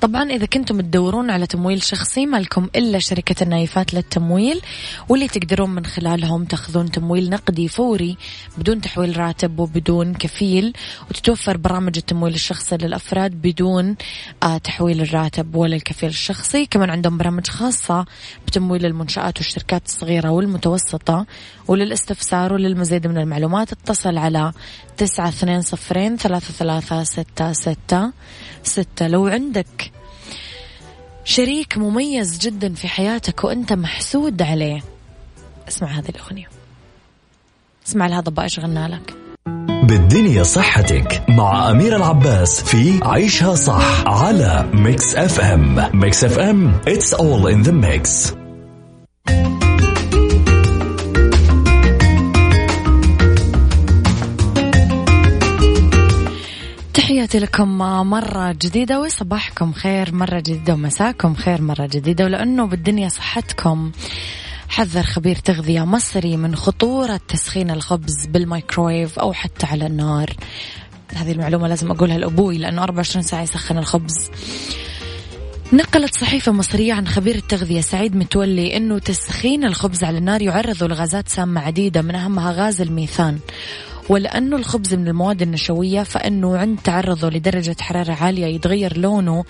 طبعا 0.02 0.24
إذا 0.24 0.46
كنتم 0.46 0.82
تدورون 0.82 1.30
على 1.30 1.48
تمويل 1.48 1.84
شخصي 1.84 2.25
ما 2.25 2.38
لكم 2.38 2.70
إلا 2.75 3.00
شركة 3.00 3.44
النايفات 3.44 3.94
للتمويل 3.94 4.62
واللي 5.10 5.28
تقدرون 5.28 5.70
من 5.70 5.86
خلالهم 5.86 6.46
تأخذون 6.46 6.92
تمويل 6.92 7.30
نقدي 7.30 7.68
فوري 7.68 8.18
بدون 8.58 8.82
تحويل 8.82 9.18
راتب 9.18 9.60
وبدون 9.60 10.14
كفيل 10.14 10.74
وتتوفر 11.10 11.58
برامج 11.58 11.98
التمويل 11.98 12.34
الشخصي 12.34 12.78
للأفراد 12.78 13.32
بدون 13.32 13.96
آه 14.44 14.58
تحويل 14.58 15.02
الراتب 15.02 15.56
ولا 15.56 15.75
الكفيل 15.75 16.10
الشخصي. 16.10 16.66
كمان 16.66 16.90
عندهم 16.90 17.18
برامج 17.18 17.48
خاصة 17.48 18.06
بتمويل 18.48 18.86
المنشآت 18.86 19.38
والشركات 19.38 19.86
الصغيرة 19.86 20.30
والمتوسطة. 20.30 21.25
وللاستفسار 21.68 22.54
وللمزيد 22.54 23.08
من 23.08 23.18
المعلومات 23.18 23.72
اتصل 23.72 24.18
على 24.18 24.52
تسعة 24.98 25.28
اثنين 25.30 25.62
صفرين 25.62 26.18
ثلاثة 26.18 26.54
ثلاثة 26.54 27.04
ستة 27.04 27.54
ستة 27.54 28.12
ستة. 28.64 29.08
لو 29.08 29.28
عندك 29.28 29.92
شريك 31.24 31.78
مميز 31.78 32.38
جدا 32.38 32.74
في 32.74 32.88
حياتك 32.88 33.44
وأنت 33.44 33.74
محسود 33.74 34.42
عليه 34.42 34.84
اسمع 35.68 35.88
هذه 35.88 36.10
الأغنية. 36.10 36.50
اسمع 37.88 38.08
لهذا 38.08 38.30
بقى 38.30 38.44
إيش 38.44 38.60
غنى 38.60 38.88
لك؟ 38.88 39.16
بالدنيا 39.84 40.44
صحتك 40.44 41.24
مع 41.30 41.72
أمير 41.72 41.96
العباس 41.96 42.64
في 42.64 43.00
عيشها 43.04 43.56
صح 43.56 44.08
على 44.08 44.70
Mix 44.74 45.16
FM 45.16 45.90
Mix 45.94 46.24
FM 46.24 46.82
it's 46.88 47.14
all 47.14 47.48
in 47.48 47.68
the 47.68 47.72
mix. 47.72 48.34
تحياتي 57.16 57.40
لكم 57.40 57.78
مرة 58.10 58.52
جديدة 58.52 59.00
وصباحكم 59.00 59.74
خير 59.74 60.16
مرة 60.16 60.40
جديدة 60.40 60.74
ومساكم 60.74 61.36
خير 61.36 61.62
مرة 61.62 61.86
جديدة. 61.86 62.26
ولأنه 62.26 62.66
بالدنيا 62.68 63.10
صحتكم 63.10 63.92
حذر 64.70 65.04
خبير 65.04 65.36
تغذية 65.36 65.86
مصري 65.86 66.38
من 66.38 66.56
خطورة 66.56 67.20
تسخين 67.28 67.72
الخبز 67.72 68.26
بالميكرويف 68.26 69.20
أو 69.20 69.34
حتى 69.34 69.66
على 69.66 69.86
النار. 69.86 70.30
هذه 71.14 71.32
المعلومة 71.32 71.68
لازم 71.68 71.92
أقولها 71.92 72.18
لأبوي 72.18 72.58
لأنه 72.58 72.84
24 72.84 73.24
ساعة 73.24 73.42
يسخن 73.42 73.78
الخبز. 73.78 74.30
نقلت 75.74 76.16
صحيفة 76.16 76.52
مصرية 76.52 76.94
عن 76.94 77.08
خبير 77.08 77.36
التغذية 77.36 77.82
سعيد 77.82 78.16
متولي 78.16 78.78
أنه 78.78 79.00
تسخين 79.00 79.66
الخبز 79.66 80.04
على 80.04 80.18
النار 80.18 80.42
يعرض 80.42 80.84
لغازات 80.84 81.30
سامة 81.30 81.62
عديدة 81.62 82.02
من 82.02 82.16
أهمها 82.16 82.52
غاز 82.52 82.82
الميثان. 82.82 83.40
ولأنه 84.10 84.56
الخبز 84.56 84.94
من 84.94 85.08
المواد 85.08 85.42
النشوية 85.42 86.04
فإنه 86.04 86.58
عند 86.58 86.80
تعرضه 86.84 87.30
لدرجة 87.30 87.76
حرارة 87.82 88.14
عالية 88.14 88.46
يتغير 88.46 88.98
لونه 88.98 89.44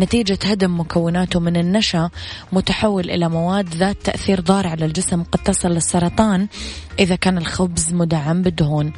نتيجة 0.00 0.38
هدم 0.44 0.80
مكوناته 0.80 1.40
من 1.40 1.56
النشا 1.56 2.10
متحول 2.52 3.10
إلى 3.10 3.28
مواد 3.28 3.74
ذات 3.74 3.96
تأثير 4.04 4.40
ضار 4.40 4.66
على 4.66 4.84
الجسم 4.84 5.22
قد 5.22 5.42
تصل 5.42 5.68
للسرطان 5.68 6.48
إذا 6.98 7.16
كان 7.16 7.38
الخبز 7.38 7.92
مدعم 7.92 8.42
بالدهون. 8.42 8.92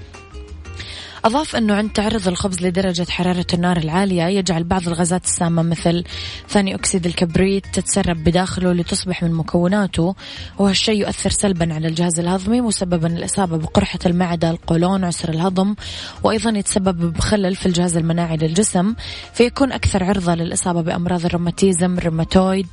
أضاف 1.25 1.57
أنه 1.57 1.75
عند 1.75 1.93
تعرض 1.93 2.29
الخبز 2.29 2.63
لدرجة 2.63 3.07
حرارة 3.11 3.47
النار 3.55 3.77
العالية 3.77 4.23
يجعل 4.23 4.65
بعض 4.65 4.89
الغازات 4.89 5.25
السامة 5.25 5.63
مثل 5.63 6.05
ثاني 6.49 6.75
أكسيد 6.75 7.07
الكبريت 7.07 7.67
تتسرب 7.73 8.25
بداخله 8.25 8.73
لتصبح 8.73 9.23
من 9.23 9.33
مكوناته 9.33 10.15
وهالشيء 10.59 11.01
يؤثر 11.01 11.31
سلبا 11.31 11.75
على 11.75 11.89
الجهاز 11.89 12.21
الهضمي 12.21 12.61
مسببا 12.61 13.07
الإصابة 13.07 13.57
بقرحة 13.57 13.99
المعدة 14.07 14.51
القولون 14.51 15.05
عسر 15.05 15.29
الهضم 15.29 15.75
وأيضا 16.23 16.51
يتسبب 16.51 17.13
بخلل 17.13 17.57
في 17.57 17.67
الجهاز 17.67 17.97
المناعي 17.97 18.37
للجسم 18.37 18.95
فيكون 19.35 19.73
أكثر 19.73 20.05
عرضة 20.05 20.35
للإصابة 20.35 20.81
بأمراض 20.81 21.25
الروماتيزم 21.25 21.99
الروماتويد 21.99 22.67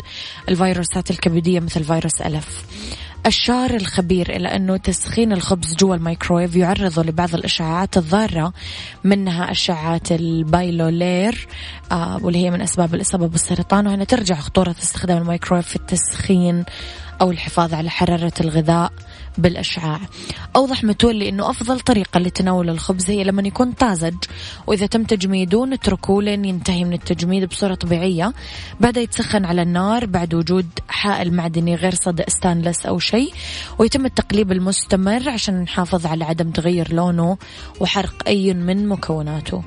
الفيروسات 0.49 1.11
الكبدية 1.11 1.59
مثل 1.59 1.83
فيروس 1.83 2.21
ألف. 2.21 2.65
أشار 3.25 3.75
الخبير 3.75 4.35
إلى 4.35 4.47
أنه 4.47 4.77
تسخين 4.77 5.33
الخبز 5.33 5.75
جوا 5.75 5.95
الميكرويف 5.95 6.55
يعرضه 6.55 7.03
لبعض 7.03 7.35
الإشعاعات 7.35 7.97
الضارة 7.97 8.53
منها 9.03 9.51
أشعة 9.51 10.01
البايلولير 10.11 11.47
آه 11.91 12.19
واللي 12.21 12.45
هي 12.45 12.51
من 12.51 12.61
أسباب 12.61 12.95
الإصابة 12.95 13.27
بالسرطان. 13.27 13.87
وهنا 13.87 14.03
ترجع 14.03 14.35
خطورة 14.35 14.75
استخدام 14.83 15.17
الميكرويف 15.17 15.67
في 15.67 15.75
التسخين 15.75 16.65
أو 17.21 17.31
الحفاظ 17.31 17.73
على 17.73 17.89
حرارة 17.89 18.33
الغذاء. 18.41 18.91
بالأشعاع. 19.37 19.99
أوضح 20.55 20.83
متولي 20.83 21.29
أنه 21.29 21.49
أفضل 21.49 21.79
طريقة 21.79 22.19
لتناول 22.19 22.69
الخبز 22.69 23.09
هي 23.09 23.23
لما 23.23 23.41
يكون 23.47 23.71
طازج 23.71 24.15
وإذا 24.67 24.85
تم 24.85 25.03
تجميده 25.03 25.65
نتركه 25.65 26.21
لين 26.21 26.45
ينتهي 26.45 26.83
من 26.83 26.93
التجميد 26.93 27.45
بصورة 27.45 27.75
طبيعية. 27.75 28.33
بعدها 28.79 29.03
يتسخن 29.03 29.45
على 29.45 29.61
النار 29.61 30.05
بعد 30.05 30.33
وجود 30.33 30.67
حائل 30.89 31.33
معدني 31.33 31.75
غير 31.75 31.95
صدى 31.95 32.23
ستانلس 32.27 32.85
أو 32.85 32.99
شيء. 32.99 33.33
ويتم 33.79 34.05
التقليب 34.05 34.51
المستمر 34.51 35.29
عشان 35.29 35.61
نحافظ 35.61 36.05
على 36.05 36.25
عدم 36.25 36.51
تغير 36.51 36.93
لونه 36.93 37.37
وحرق 37.79 38.23
أي 38.27 38.53
من 38.53 38.87
مكوناته. 38.87 39.63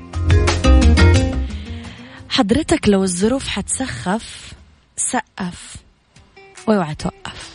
حضرتك 2.29 2.89
لو 2.89 3.03
الظروف 3.03 3.47
حتسخف 3.47 4.53
سقف. 4.97 5.75
واوعى 6.67 6.95
توقف. 6.95 7.54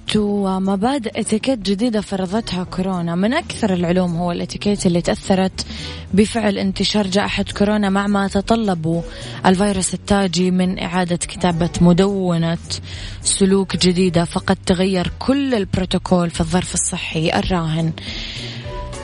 ومبادئ 0.15 1.19
اتيكيت 1.19 1.59
جديدة 1.59 2.01
فرضتها 2.01 2.63
كورونا. 2.63 3.15
من 3.15 3.33
أكثر 3.33 3.73
العلوم 3.73 4.15
هو 4.15 4.31
الاتيكيت 4.31 4.85
اللي 4.85 5.01
تأثرت 5.01 5.65
بفعل 6.13 6.57
انتشار 6.57 7.07
جائحة 7.07 7.45
كورونا 7.57 7.89
مع 7.89 8.07
ما 8.07 8.27
تطلبه 8.27 9.03
الفيروس 9.45 9.93
التاجي 9.93 10.51
من 10.51 10.79
إعادة 10.79 11.15
كتابة 11.15 11.69
مدونة 11.81 12.57
سلوك 13.21 13.77
جديدة. 13.77 14.25
فقد 14.25 14.57
تغير 14.65 15.11
كل 15.19 15.53
البروتوكول 15.53 16.29
في 16.29 16.41
الظرف 16.41 16.73
الصحي 16.73 17.29
الراهن. 17.29 17.91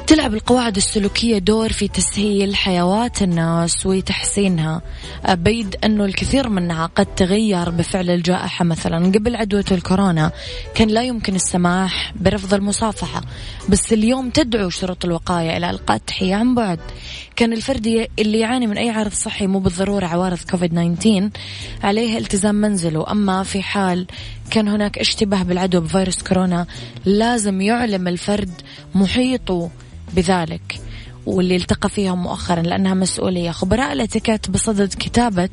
تلعب 0.07 0.33
القواعد 0.33 0.75
السلوكية 0.75 1.37
دور 1.37 1.71
في 1.71 1.87
تسهيل 1.87 2.55
حياة 2.55 3.11
الناس 3.21 3.85
وتحسينها. 3.85 4.81
بيد 5.29 5.75
أنه 5.83 6.05
الكثير 6.05 6.49
منها 6.49 6.85
قد 6.85 7.05
تغير 7.05 7.69
بفعل 7.69 8.09
الجائحة 8.09 8.65
مثلا. 8.65 9.11
قبل 9.11 9.35
عدوى 9.35 9.63
الكورونا 9.71 10.31
كان 10.75 10.87
لا 10.87 11.03
يمكن 11.03 11.35
السماح 11.35 12.13
برفض 12.15 12.53
المصافحة 12.53 13.21
بس 13.69 13.93
اليوم 13.93 14.29
تدعو 14.29 14.69
شروط 14.69 15.05
الوقاية 15.05 15.57
إلى 15.57 15.69
إلقاء 15.69 15.97
التحية 15.97 16.35
عن 16.35 16.55
بعد. 16.55 16.79
كان 17.35 17.53
الفرد 17.53 18.07
اللي 18.19 18.39
يعاني 18.39 18.67
من 18.67 18.77
أي 18.77 18.89
عرض 18.89 19.13
صحي 19.13 19.47
مو 19.47 19.59
بالضرورة 19.59 20.05
عوارض 20.05 20.39
كوفيد 20.51 20.97
19 20.99 21.29
عليه 21.83 22.17
التزام 22.17 22.55
منزله. 22.55 23.11
أما 23.11 23.43
في 23.43 23.61
حال 23.61 24.07
كان 24.51 24.67
هناك 24.67 24.97
اشتباه 24.97 25.43
بالعدوى 25.43 25.81
بفيروس 25.81 26.23
كورونا 26.23 26.67
لازم 27.05 27.61
يعلم 27.61 28.07
الفرد 28.07 28.51
محيطه 28.95 29.69
بذلك 30.13 30.81
واللي 31.25 31.55
التقى 31.55 31.89
فيها 31.89 32.15
مؤخرا 32.15 32.61
لأنها 32.61 32.93
مسؤولية. 32.93 33.51
خبراء 33.51 33.93
الاتيكيت 33.93 34.49
بصدد 34.49 34.93
كتابة 34.93 35.49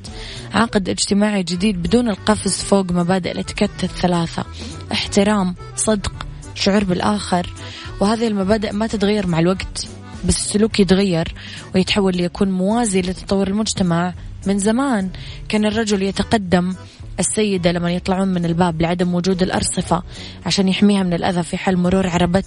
عقد 0.52 0.88
اجتماعي 0.88 1.42
جديد 1.42 1.82
بدون 1.82 2.08
القفز 2.08 2.62
فوق 2.62 2.92
مبادئ 2.92 3.32
الاتيكيت 3.32 3.84
الثلاثة. 3.84 4.44
احترام 4.92 5.54
صدق 5.76 6.12
شعور 6.54 6.84
بالآخر. 6.84 7.52
وهذه 8.00 8.28
المبادئ 8.28 8.72
ما 8.72 8.86
تتغير 8.86 9.26
مع 9.26 9.38
الوقت 9.38 9.88
بس 10.24 10.36
السلوك 10.36 10.80
يتغير 10.80 11.34
ويتحول 11.74 12.16
ليكون 12.16 12.50
موازي 12.50 13.00
لتطور 13.00 13.48
المجتمع 13.48 14.14
من 14.46 14.58
زمان. 14.58 15.10
كان 15.48 15.66
الرجل 15.66 16.02
يتقدم 16.02 16.74
السيدة 17.20 17.72
لما 17.72 17.92
يطلعون 17.92 18.28
من 18.28 18.44
الباب 18.44 18.82
لعدم 18.82 19.14
وجود 19.14 19.42
الأرصفة 19.42 20.02
عشان 20.46 20.68
يحميها 20.68 21.02
من 21.02 21.12
الأذى 21.12 21.42
في 21.42 21.56
حال 21.56 21.78
مرور 21.78 22.06
عربة 22.06 22.44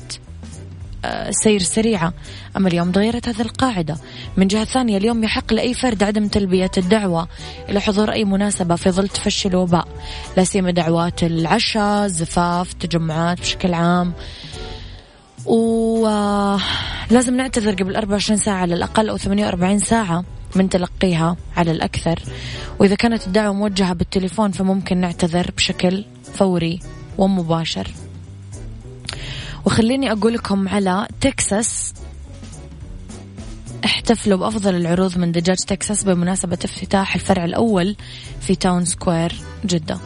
سير 1.30 1.60
سريعة. 1.60 2.14
أما 2.58 2.68
اليوم 2.68 2.92
تغيرت 2.92 3.30
هذه 3.30 3.42
القاعدة. 3.42 3.98
من 4.38 4.48
جهة 4.48 4.66
ثانية 4.66 4.98
اليوم 4.98 5.24
يحق 5.24 5.54
لأي 5.54 5.74
فرد 5.74 6.04
عدم 6.04 6.28
تلبية 6.28 6.72
الدعوة. 6.78 7.28
إلى 7.70 7.80
حضور 7.82 8.12
أي 8.12 8.26
مناسبة 8.26 8.76
في 8.76 8.92
ظل 8.92 9.08
تفشي 9.08 9.48
الوباء. 9.48 9.88
لا 10.38 10.44
سيما 10.44 10.72
دعوات 10.72 11.24
العشاء 11.24 12.08
زفاف 12.08 12.74
تجمعات 12.74 13.40
بشكل 13.40 13.74
عام. 13.74 14.14
ولازم 15.46 17.38
نعتذر 17.38 17.72
قبل 17.72 17.96
24 17.96 18.38
ساعة 18.38 18.56
على 18.56 18.74
الأقل 18.74 19.10
أو 19.10 19.18
48 19.18 19.80
ساعة 19.80 20.24
من 20.56 20.70
تلقيها 20.70 21.38
على 21.58 21.72
الأكثر. 21.72 22.20
وإذا 22.80 22.96
كانت 22.96 23.28
الدعوة 23.28 23.54
موجهة 23.54 23.94
بالتليفون 23.94 24.52
فممكن 24.52 24.98
نعتذر 24.98 25.52
بشكل 25.58 26.06
فوري 26.34 26.80
ومباشر. 27.18 27.88
وخليني 29.68 30.12
أقول 30.12 30.34
لكم 30.34 30.68
على 30.68 31.08
تكساس 31.22 31.94
احتفلوا 33.86 34.38
بأفضل 34.38 34.76
العروض 34.76 35.18
من 35.18 35.32
دجاج 35.32 35.58
تكساس 35.58 36.04
بمناسبة 36.04 36.58
افتتاح 36.66 37.16
الفرع 37.16 37.46
الأول 37.46 37.96
في 38.42 38.56
Town 38.56 38.86
Square 38.86 39.36
جدة. 39.66 39.98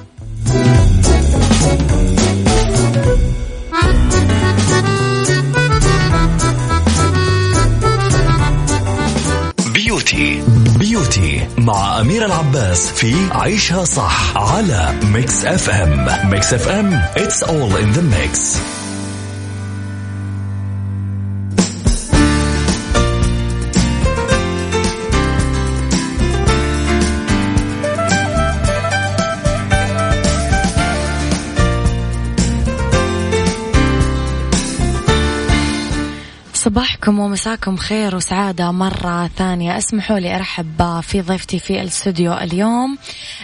beauty 9.73 10.43
beauty 10.79 11.47
مع 11.57 12.01
أمير 12.01 12.25
العباس 12.25 12.91
في 12.91 13.15
عيشها 13.31 13.83
صح 13.83 14.37
على 14.37 14.99
Mix 15.03 15.45
FM 15.45 16.29
Mix 16.29 16.53
FM 16.53 17.01
it's 17.15 17.43
all 17.43 17.75
in 17.77 17.97
the 17.97 18.01
mix. 18.01 18.61
صباحكم 36.71 37.19
ومساكم 37.19 37.77
خير 37.77 38.15
وسعادة 38.15 38.71
مرة 38.71 39.27
ثانية. 39.27 39.77
اسمحوا 39.77 40.19
لي 40.19 40.35
أرحب 40.35 41.01
في 41.01 41.21
ضيفتي 41.21 41.59
في 41.59 41.81
الاستوديو 41.81 42.33
اليوم 42.33 42.97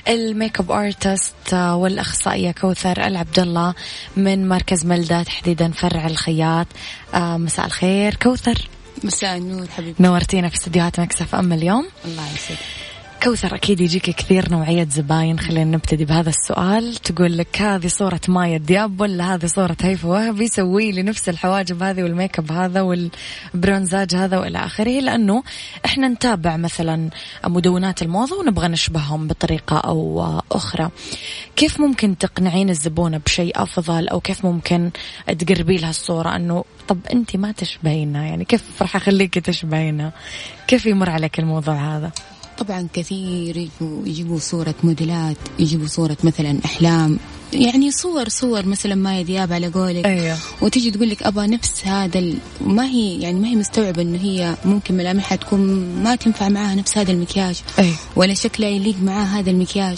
ال 0.07 0.59
makeup 0.59 0.71
artist 0.71 1.53
والأخصائية 1.53 2.51
كوثر 2.51 3.07
العبد 3.07 3.39
الله 3.39 3.73
من 4.17 4.47
مركز 4.47 4.85
ملدة 4.85 5.23
تحديدا 5.23 5.71
فرع 5.71 6.07
الخياط. 6.07 6.67
آه، 7.13 7.37
مساء 7.37 7.65
الخير. 7.65 8.15
كوثر 8.15 8.69
مساء 9.03 9.37
النور 9.37 9.67
حبيبي 9.77 9.95
نورتينا 9.99 10.49
في 10.49 10.55
استديوهات 10.55 10.99
Mix 10.99 11.35
FM 11.35 11.53
اليوم. 11.53 11.87
الله 12.05 12.23
يسعدك. 12.33 12.86
كوثر 13.23 13.55
أكيد 13.55 13.81
يجيك 13.81 14.09
كثير 14.09 14.51
نوعية 14.51 14.87
زباين. 14.89 15.39
خلينا 15.39 15.77
نبتدي 15.77 16.05
بهذا 16.05 16.29
السؤال. 16.29 16.95
تقول 16.95 17.37
لك 17.37 17.61
هذه 17.61 17.87
صورة 17.87 18.21
مايا 18.27 18.57
دياب 18.57 19.01
ولا 19.01 19.35
هذه 19.35 19.45
صورة 19.45 19.77
هيفا 19.81 20.07
وهبي؟ 20.07 20.47
سوي 20.47 20.91
لي 20.91 21.03
نفس 21.03 21.29
الحواجب 21.29 21.83
هذه 21.83 22.03
والميك 22.03 22.39
اب 22.39 22.51
هذا 22.51 22.81
والبرونزاج 22.81 24.15
هذا 24.15 24.37
وإلى 24.37 24.57
آخره. 24.57 24.99
لأنه 24.99 25.43
إحنا 25.85 26.07
نتابع 26.07 26.57
مثلا 26.57 27.09
مدونات 27.45 28.01
الموضة 28.01 28.39
ونبغى 28.39 28.67
نشبههم 28.67 29.27
بطريقة 29.27 29.77
أو 29.77 30.23
أخرى. 30.51 30.89
كيف 31.55 31.79
ممكن 31.81 32.17
تقنعين 32.17 32.69
الزبونة 32.69 33.17
بشيء 33.17 33.63
أفضل؟ 33.63 34.07
أو 34.07 34.19
كيف 34.19 34.45
ممكن 34.45 34.91
تقربي 35.39 35.77
لها 35.77 35.89
الصورة؟ 35.89 36.35
أنه 36.35 36.63
طب 36.87 36.99
أنت 37.13 37.35
ما 37.35 37.51
تشبهينها 37.51 38.23
يعني 38.23 38.45
كيف 38.45 38.81
راح 38.81 38.95
أخليك 38.95 39.39
تشبهينها؟ 39.39 40.13
كيف 40.67 40.85
يمر 40.85 41.09
عليك 41.09 41.39
الموضوع 41.39 41.97
هذا؟ 41.97 42.11
طبعا 42.57 42.87
كثير 42.93 43.69
يجيبوا 43.81 44.39
صورة 44.39 44.75
موديلات 44.83 45.37
يجيبوا 45.59 45.87
صورة 45.87 46.17
مثلا 46.23 46.59
أحلام. 46.65 47.19
يعني 47.53 47.91
صور 47.91 48.29
صور 48.29 48.65
مثلا 48.65 48.95
مايا 48.95 49.21
دياب 49.21 49.53
على 49.53 49.67
قولك 49.67 50.05
أيوه. 50.05 50.37
وتيجي 50.61 50.91
تقول 50.91 51.09
لك 51.09 51.23
أبغى 51.23 51.47
نفس 51.47 51.87
هذا 51.87 52.19
ال... 52.19 52.37
ما 52.61 52.85
هي 52.85 53.21
يعني 53.21 53.39
ما 53.39 53.47
هي 53.47 53.55
مستوعبة 53.55 54.01
إنه 54.01 54.19
هي 54.19 54.55
ممكن 54.65 54.97
ملامحها 54.97 55.35
تكون 55.35 55.59
ما 56.03 56.15
تنفع 56.15 56.49
معاها 56.49 56.75
نفس 56.75 56.97
هذا 56.97 57.11
المكياج 57.11 57.61
أيوه. 57.79 57.95
ولا 58.15 58.33
شكلها 58.33 58.69
يليق 58.69 58.95
معاها 59.01 59.39
هذا 59.39 59.51
المكياج 59.51 59.97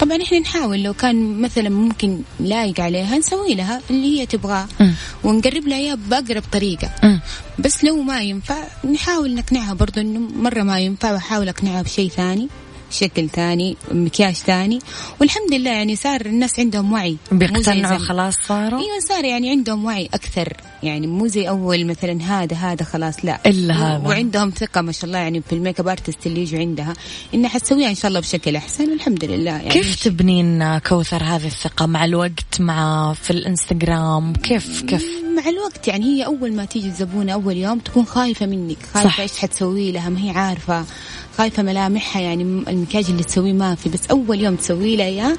طبعا 0.00 0.22
إحنا 0.22 0.38
نحاول 0.38 0.82
لو 0.82 0.94
كان 0.94 1.40
مثلا 1.40 1.68
ممكن 1.68 2.20
لايق 2.40 2.80
عليها 2.80 3.18
نسوي 3.18 3.54
لها 3.54 3.80
اللي 3.90 4.20
هي 4.20 4.26
تبغاه. 4.26 4.68
ونقرب 5.24 5.68
لها 5.68 5.78
إياه 5.78 5.94
بأقرب 5.94 6.42
طريقة 6.52 6.90
مم. 7.02 7.20
بس 7.58 7.84
لو 7.84 8.02
ما 8.02 8.22
ينفع 8.22 8.64
نحاول 8.92 9.34
نقنعها 9.34 9.74
برضو 9.74 10.00
إنه 10.00 10.20
مرة 10.36 10.62
ما 10.62 10.80
ينفع 10.80 11.12
وأحاول 11.12 11.48
أقنعها 11.48 11.82
بشيء 11.82 12.08
ثاني 12.08 12.48
شكل 12.90 13.28
ثاني 13.28 13.76
مكياج 13.92 14.34
ثاني. 14.34 14.78
والحمد 15.20 15.54
لله 15.54 15.70
يعني 15.70 15.96
صار 15.96 16.20
الناس 16.26 16.60
عندهم 16.60 16.92
وعي. 16.92 17.16
بيقتنعوا. 17.32 17.98
خلاص 17.98 18.34
صاروا؟ 18.48 18.80
إيوه 18.80 18.98
صار 19.08 19.24
يعني 19.24 19.50
عندهم 19.50 19.84
وعي 19.84 20.08
أكثر. 20.14 20.52
يعني 20.82 21.06
مو 21.06 21.26
زي 21.26 21.48
أول 21.48 21.84
مثلا 21.84 22.22
هذا 22.22 22.56
هذا 22.56 22.84
خلاص 22.84 23.24
لا. 23.24 23.40
إلا 23.46 23.74
و- 23.74 23.78
هذا. 23.78 24.08
وعندهم 24.08 24.50
ثقة 24.50 24.80
ما 24.80 24.92
شاء 24.92 25.04
الله 25.04 25.18
يعني 25.18 25.42
في 25.48 25.52
ال 25.54 25.80
makeup 25.80 25.88
artist 25.88 26.26
اللي 26.26 26.40
يجوا 26.42 26.60
عندها. 26.60 26.94
انها 27.34 27.48
حتسويها 27.48 27.90
إن 27.90 27.94
شاء 27.94 28.08
الله 28.08 28.20
بشكل 28.20 28.56
أحسن 28.56 28.90
والحمد 28.90 29.24
لله 29.24 29.50
يعني. 29.50 29.70
كيف 29.70 30.04
تبنين 30.04 30.78
كوثر 30.78 31.22
هذه 31.24 31.46
الثقة؟ 31.46 31.86
مع 31.86 32.04
الوقت 32.04 32.60
مع 32.60 33.12
في 33.22 33.30
الإنستغرام؟ 33.30 34.32
كيف 34.32 34.82
كيف؟ 34.82 35.06
مع 35.36 35.48
الوقت 35.48 35.88
يعني 35.88 36.04
هي 36.04 36.26
أول 36.26 36.52
ما 36.52 36.64
تيجي 36.64 36.86
الزبونة 36.86 37.32
أول 37.32 37.56
يوم 37.56 37.78
تكون 37.78 38.04
خايفة 38.04 38.46
منك 38.46 38.76
صح. 38.94 39.00
خايفه 39.02 39.22
إيش 39.22 39.38
حتسوي 39.38 39.92
لها 39.92 40.08
ما 40.08 40.24
هي 40.24 40.30
عارفة. 40.30 40.84
خايفة 41.40 41.62
ملامحها 41.62 42.22
يعني 42.22 42.42
المكياج 42.42 43.04
اللي 43.10 43.22
تسويه 43.22 43.52
ما 43.52 43.74
في 43.74 43.88
بس 43.88 44.06
أول 44.10 44.40
يوم 44.40 44.56
تسوي 44.56 44.96
لها 44.96 45.06
إياه 45.06 45.36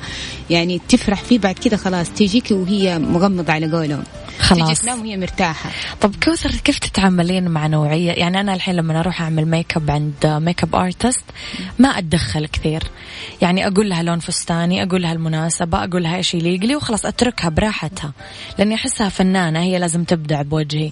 يعني 0.49 0.81
تفرح 0.89 1.21
فيه 1.23 1.39
بعد 1.39 1.55
كذا 1.55 1.77
خلاص 1.77 2.09
تيجيكي 2.09 2.53
وهي 2.53 2.99
مغمضة 2.99 3.53
على 3.53 3.71
قولهم. 3.71 4.03
خلاص. 4.39 4.67
تيجي 4.67 4.81
تنام 4.81 5.01
وهي 5.01 5.17
مرتاحة. 5.17 5.69
طب 6.01 6.15
كوثر 6.23 6.51
كيف 6.51 6.79
تتعاملين 6.79 7.47
مع 7.47 7.67
نوعية؟ 7.67 8.11
يعني 8.11 8.39
أنا 8.39 8.53
الحين 8.53 8.75
لما 8.75 8.99
أروح 8.99 9.21
أعمل 9.21 9.45
ميك 9.45 9.77
اب 9.77 9.91
عند 9.91 10.25
makeup 10.25 10.75
artist 10.75 11.25
ما 11.79 11.89
أتدخل 11.89 12.47
كثير. 12.47 12.83
يعني 13.41 13.67
أقول 13.67 13.89
لها 13.89 14.03
لون 14.03 14.19
فستاني 14.19 14.83
أقول 14.83 15.01
لها 15.01 15.11
المناسبة 15.11 15.83
أقول 15.83 16.03
لها 16.03 16.15
إيش 16.15 16.33
يليق 16.33 16.59
لي 16.59 16.75
وخلاص 16.75 17.05
أتركها 17.05 17.49
براحتها. 17.49 18.13
لأني 18.57 18.75
أحسها 18.75 19.09
فنانة 19.09 19.59
هي 19.59 19.79
لازم 19.79 20.03
تبدع 20.03 20.41
بوجهي. 20.41 20.91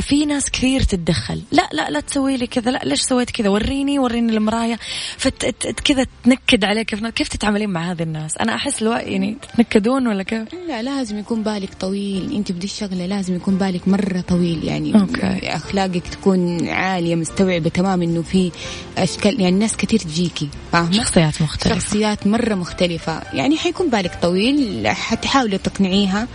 في 0.00 0.26
ناس 0.26 0.50
كثير 0.50 0.82
تتدخل. 0.82 1.42
لا 1.52 1.68
لا 1.72 1.90
لا 1.90 2.00
تسوي 2.00 2.36
لي 2.36 2.46
كذا 2.46 2.70
لا 2.70 2.80
ليش 2.84 3.00
سويت 3.00 3.30
كذا؟ 3.30 3.48
وريني 3.48 3.98
وريني 3.98 4.32
المراية. 4.32 4.78
فكذا 5.18 6.06
تنكد 6.24 6.64
عليك. 6.64 6.94
كيف 6.94 7.28
تتعاملين 7.28 7.70
مع 7.70 7.90
هذه 7.90 8.02
الناس؟ 8.02 8.36
أنا 8.36 8.54
أحس 8.54 8.82
لو 8.82 8.92
يعني 8.92 9.36
تتنكدون 9.42 10.06
ولا 10.06 10.22
كيف؟ 10.22 10.48
لا 10.68 10.82
لازم 10.82 11.18
يكون 11.18 11.42
بالك 11.42 11.74
طويل. 11.74 12.32
أنت 12.32 12.51
بذي 12.52 12.64
الشغلة 12.66 13.06
لازم 13.06 13.36
يكون 13.36 13.58
بالك 13.58 13.88
مرة 13.88 14.20
طويل 14.20 14.64
يعني 14.64 14.94
okay. 15.00 15.56
أخلاقك 15.56 16.08
تكون 16.08 16.68
عالية 16.68 17.14
مستوعبة 17.14 17.68
تمام 17.68 18.02
إنه 18.02 18.22
في 18.22 18.50
أشكال 18.98 19.40
يعني 19.40 19.58
ناس 19.58 19.76
كثير 19.76 19.98
تجيكي 19.98 20.48
فاهمة؟ 20.72 20.92
شخصيات 20.92 21.42
مختلفة. 21.42 21.74
شخصيات 21.80 22.26
مرة 22.26 22.54
مختلفة. 22.54 23.22
يعني 23.32 23.56
حيكون 23.56 23.90
بالك 23.90 24.18
طويل 24.22 24.88
حتحاولي 24.88 25.58
تقنعيها. 25.58 26.28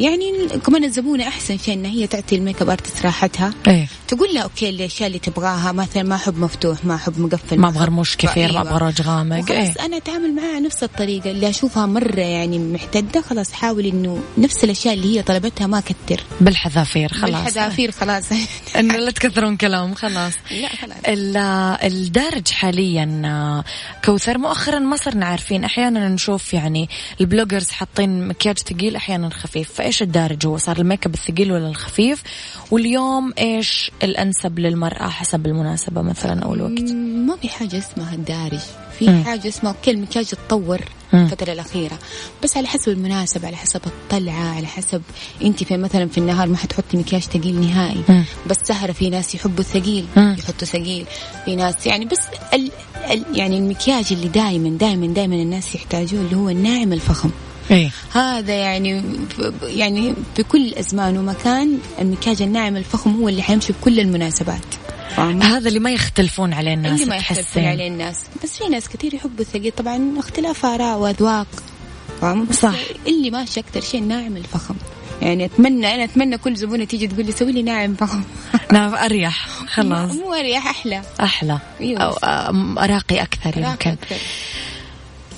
يعني 0.00 0.48
كمان 0.66 0.84
الزبونة 0.84 1.28
أحسن 1.28 1.58
شيء 1.58 1.74
إن 1.74 1.84
هي 1.84 2.06
تعطي 2.06 2.36
ال 2.36 2.62
makeup 2.62 2.70
artist 2.70 3.04
راحتها. 3.06 3.54
إيه. 3.68 3.86
تقول 4.08 4.34
لها 4.34 4.42
okay 4.42 4.68
الأشياء 4.70 5.06
اللي 5.06 5.18
تبغاها 5.18 5.72
مثلا 5.72 6.02
ما 6.02 6.14
أحب 6.14 6.38
مفتوح 6.38 6.84
ما 6.84 6.94
أحب 6.94 7.20
مقفل 7.20 7.58
ما 7.58 7.68
أبغى 7.68 7.84
رموش 7.84 8.16
كثير 8.16 8.52
ما. 8.52 8.60
أبغى 8.60 8.78
روج 8.78 9.02
غامق 9.02 9.50
إيه. 9.50 9.74
أنا 9.84 9.96
أتعامل 9.96 10.34
معاها 10.34 10.60
نفس 10.60 10.82
الطريقة 10.82 11.30
اللي 11.30 11.48
أشوفها 11.50 11.86
مرة 11.86 12.20
يعني 12.20 12.58
محتدة 12.58 13.20
خلاص 13.20 13.52
حاول 13.52 13.86
إنه 13.86 14.22
نفس 14.38 14.64
الأشياء 14.64 14.94
اللي 14.94 15.16
هي 15.18 15.22
طلبتها 15.22 15.66
ما 15.66 15.80
كتر 15.80 16.20
بالحذافير 16.40 17.08
خلاص. 17.12 17.24
بالحذافير 17.30 17.90
خلاص. 18.00 18.24
انه 18.78 18.96
لا 18.96 19.10
تكثرون 19.10 19.56
كلام 19.56 19.94
خلاص. 19.94 20.32
لا 20.50 20.68
خلاص. 20.68 20.96
ال- 21.08 21.36
الدارج 21.92 22.48
حاليا 22.48 23.62
كوثر 24.04 24.38
مؤخرا 24.38 24.78
ما 24.78 24.96
صرنا 24.96 25.26
عارفين 25.26 25.64
أحيانا 25.64 26.08
نشوف 26.08 26.54
يعني 26.54 26.88
ال 27.20 27.26
bloggers 27.26 27.70
حاطين 27.70 28.28
مكياج 28.28 28.58
ثقيل 28.58 28.96
أحيانا 28.96 29.30
خفيف. 29.30 29.80
فايش 29.84 30.02
الدارج 30.02 30.46
هو 30.46 30.56
صار 30.56 30.78
الميك 30.78 31.06
أب 31.06 31.14
الثقيل 31.14 31.52
ولا 31.52 31.68
الخفيف 31.68 32.22
واليوم 32.70 33.32
إيش 33.38 33.90
الأنسب 34.02 34.58
للمرأة 34.58 35.08
حسب 35.08 35.46
المناسبة 35.46 36.02
مثلا 36.02 36.42
أو 36.42 36.54
الوقت 36.54 36.92
ما 37.26 37.36
في 37.36 37.48
حاجة 37.48 37.78
اسمها 37.78 38.14
الدارج. 38.14 38.60
في 38.98 39.24
حاجة 39.24 39.48
اسمها 39.48 39.72
okay 39.72 39.90
المكياج 39.90 40.24
تطور 40.24 40.80
مم. 41.12 41.24
الفترة 41.24 41.52
الأخيرة 41.52 41.98
بس 42.42 42.56
على 42.56 42.66
حسب 42.66 42.92
المناسبة 42.92 43.46
على 43.46 43.56
حسب 43.56 43.80
الطلعة 43.86 44.56
على 44.56 44.66
حسب 44.66 45.02
أنت 45.42 45.64
في 45.64 45.76
مثلا 45.76 46.08
في 46.08 46.18
النهار 46.18 46.48
ما 46.48 46.56
حتحطي 46.56 46.96
مكياج 46.96 47.22
ثقيل 47.22 47.60
نهائي 47.60 48.02
مم. 48.08 48.24
بس 48.46 48.56
سهرة 48.64 48.92
في 48.92 49.10
ناس 49.10 49.34
يحبوا 49.34 49.60
الثقيل. 49.60 50.06
يحطوا 50.16 50.66
ثقيل 50.66 51.06
في 51.44 51.56
ناس 51.56 51.86
يعني 51.86 52.04
بس 52.04 52.20
ال 52.54 52.70
ال 53.10 53.24
يعني 53.38 53.58
المكياج 53.58 54.06
اللي 54.12 54.28
دائما 54.28 54.78
دائما 54.78 55.06
دائما 55.06 55.34
الناس 55.34 55.74
يحتاجوه 55.74 56.20
اللي 56.20 56.36
هو 56.36 56.48
الناعم 56.48 56.92
الفخم 56.92 57.30
إيه 57.70 57.90
هذا 58.12 58.54
يعني 58.54 59.02
يعني 59.62 60.14
في 60.36 60.42
كل 60.42 60.74
أزمان 60.74 61.18
ومكان 61.18 61.78
المكياج 62.00 62.42
الناعم 62.42 62.76
الفخم 62.76 63.20
هو 63.20 63.28
اللي 63.28 63.42
حيمشي 63.42 63.72
بكل 63.72 64.00
المناسبات. 64.00 64.64
فاهمة؟ 65.16 65.44
هذا 65.44 65.68
اللي 65.68 65.80
ما 65.80 65.90
يختلفون 65.90 66.52
عليه 66.52 66.74
الناس 66.74 66.92
اللي 66.92 67.10
ما 67.10 67.16
يختلفون. 67.16 67.64
عليه 67.64 67.88
الناس. 67.88 68.20
بس 68.42 68.58
في 68.58 68.68
ناس 68.68 68.88
كثير 68.88 69.14
يحبوا 69.14 69.40
الثقيل. 69.40 69.72
طبعا 69.72 70.14
اختلاف 70.18 70.66
فاهم؟ 72.20 72.44
بس 72.44 72.60
صح. 72.60 72.74
اللي 73.06 73.30
ماشي 73.30 73.60
أكثر 73.60 73.80
شيء 73.80 74.00
الناعم 74.00 74.36
الفخم. 74.36 74.74
يعني 75.22 75.44
أتمنى 75.44 75.94
أنا 75.94 76.04
أتمنى 76.04 76.38
كل 76.38 76.56
زبونة 76.56 76.84
تيجي 76.84 77.06
تقول 77.06 77.26
لي 77.26 77.32
سوي 77.32 77.52
لي 77.52 77.62
ناعم 77.62 77.94
فخم. 77.94 78.22
نعم 78.72 78.94
أريح. 78.94 79.48
خلاص. 79.68 80.12
مو 80.12 80.34
أريح 80.34 80.66
أحلى. 80.66 81.02
أحلى. 81.20 81.58
أيوة. 81.80 82.00
أو 82.00 82.12
آم، 82.12 82.78
راقي 82.78 83.22
أكثر 83.22 83.50
راقي 83.50 83.70
يمكن 83.70 83.90
أكثر. 83.90 84.16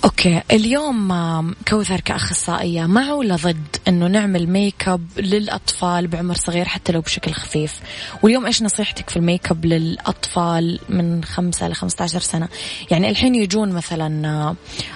okay. 0.04 0.42
اليوم 0.50 1.54
كوثر 1.68 2.00
كأخصائية 2.00 2.86
مع 2.86 3.12
ولا 3.12 3.36
ضد 3.36 3.76
إنه 3.88 4.06
نعمل 4.06 4.46
ميك 4.48 4.88
اب 4.88 5.06
للأطفال 5.16 6.06
بعمر 6.06 6.34
صغير 6.34 6.64
حتى 6.64 6.92
لو 6.92 7.00
بشكل 7.00 7.32
خفيف. 7.32 7.80
واليوم 8.22 8.46
إيش 8.46 8.62
نصيحتك 8.62 9.10
في 9.10 9.16
الميك 9.16 9.50
اب 9.50 9.66
للأطفال 9.66 10.80
من 10.88 11.24
خمسة 11.24 11.68
ل 11.68 11.74
15 11.74 12.20
سنة؟ 12.20 12.48
يعني 12.90 13.10
الحين 13.10 13.34
يجون 13.34 13.72
مثلا 13.72 14.54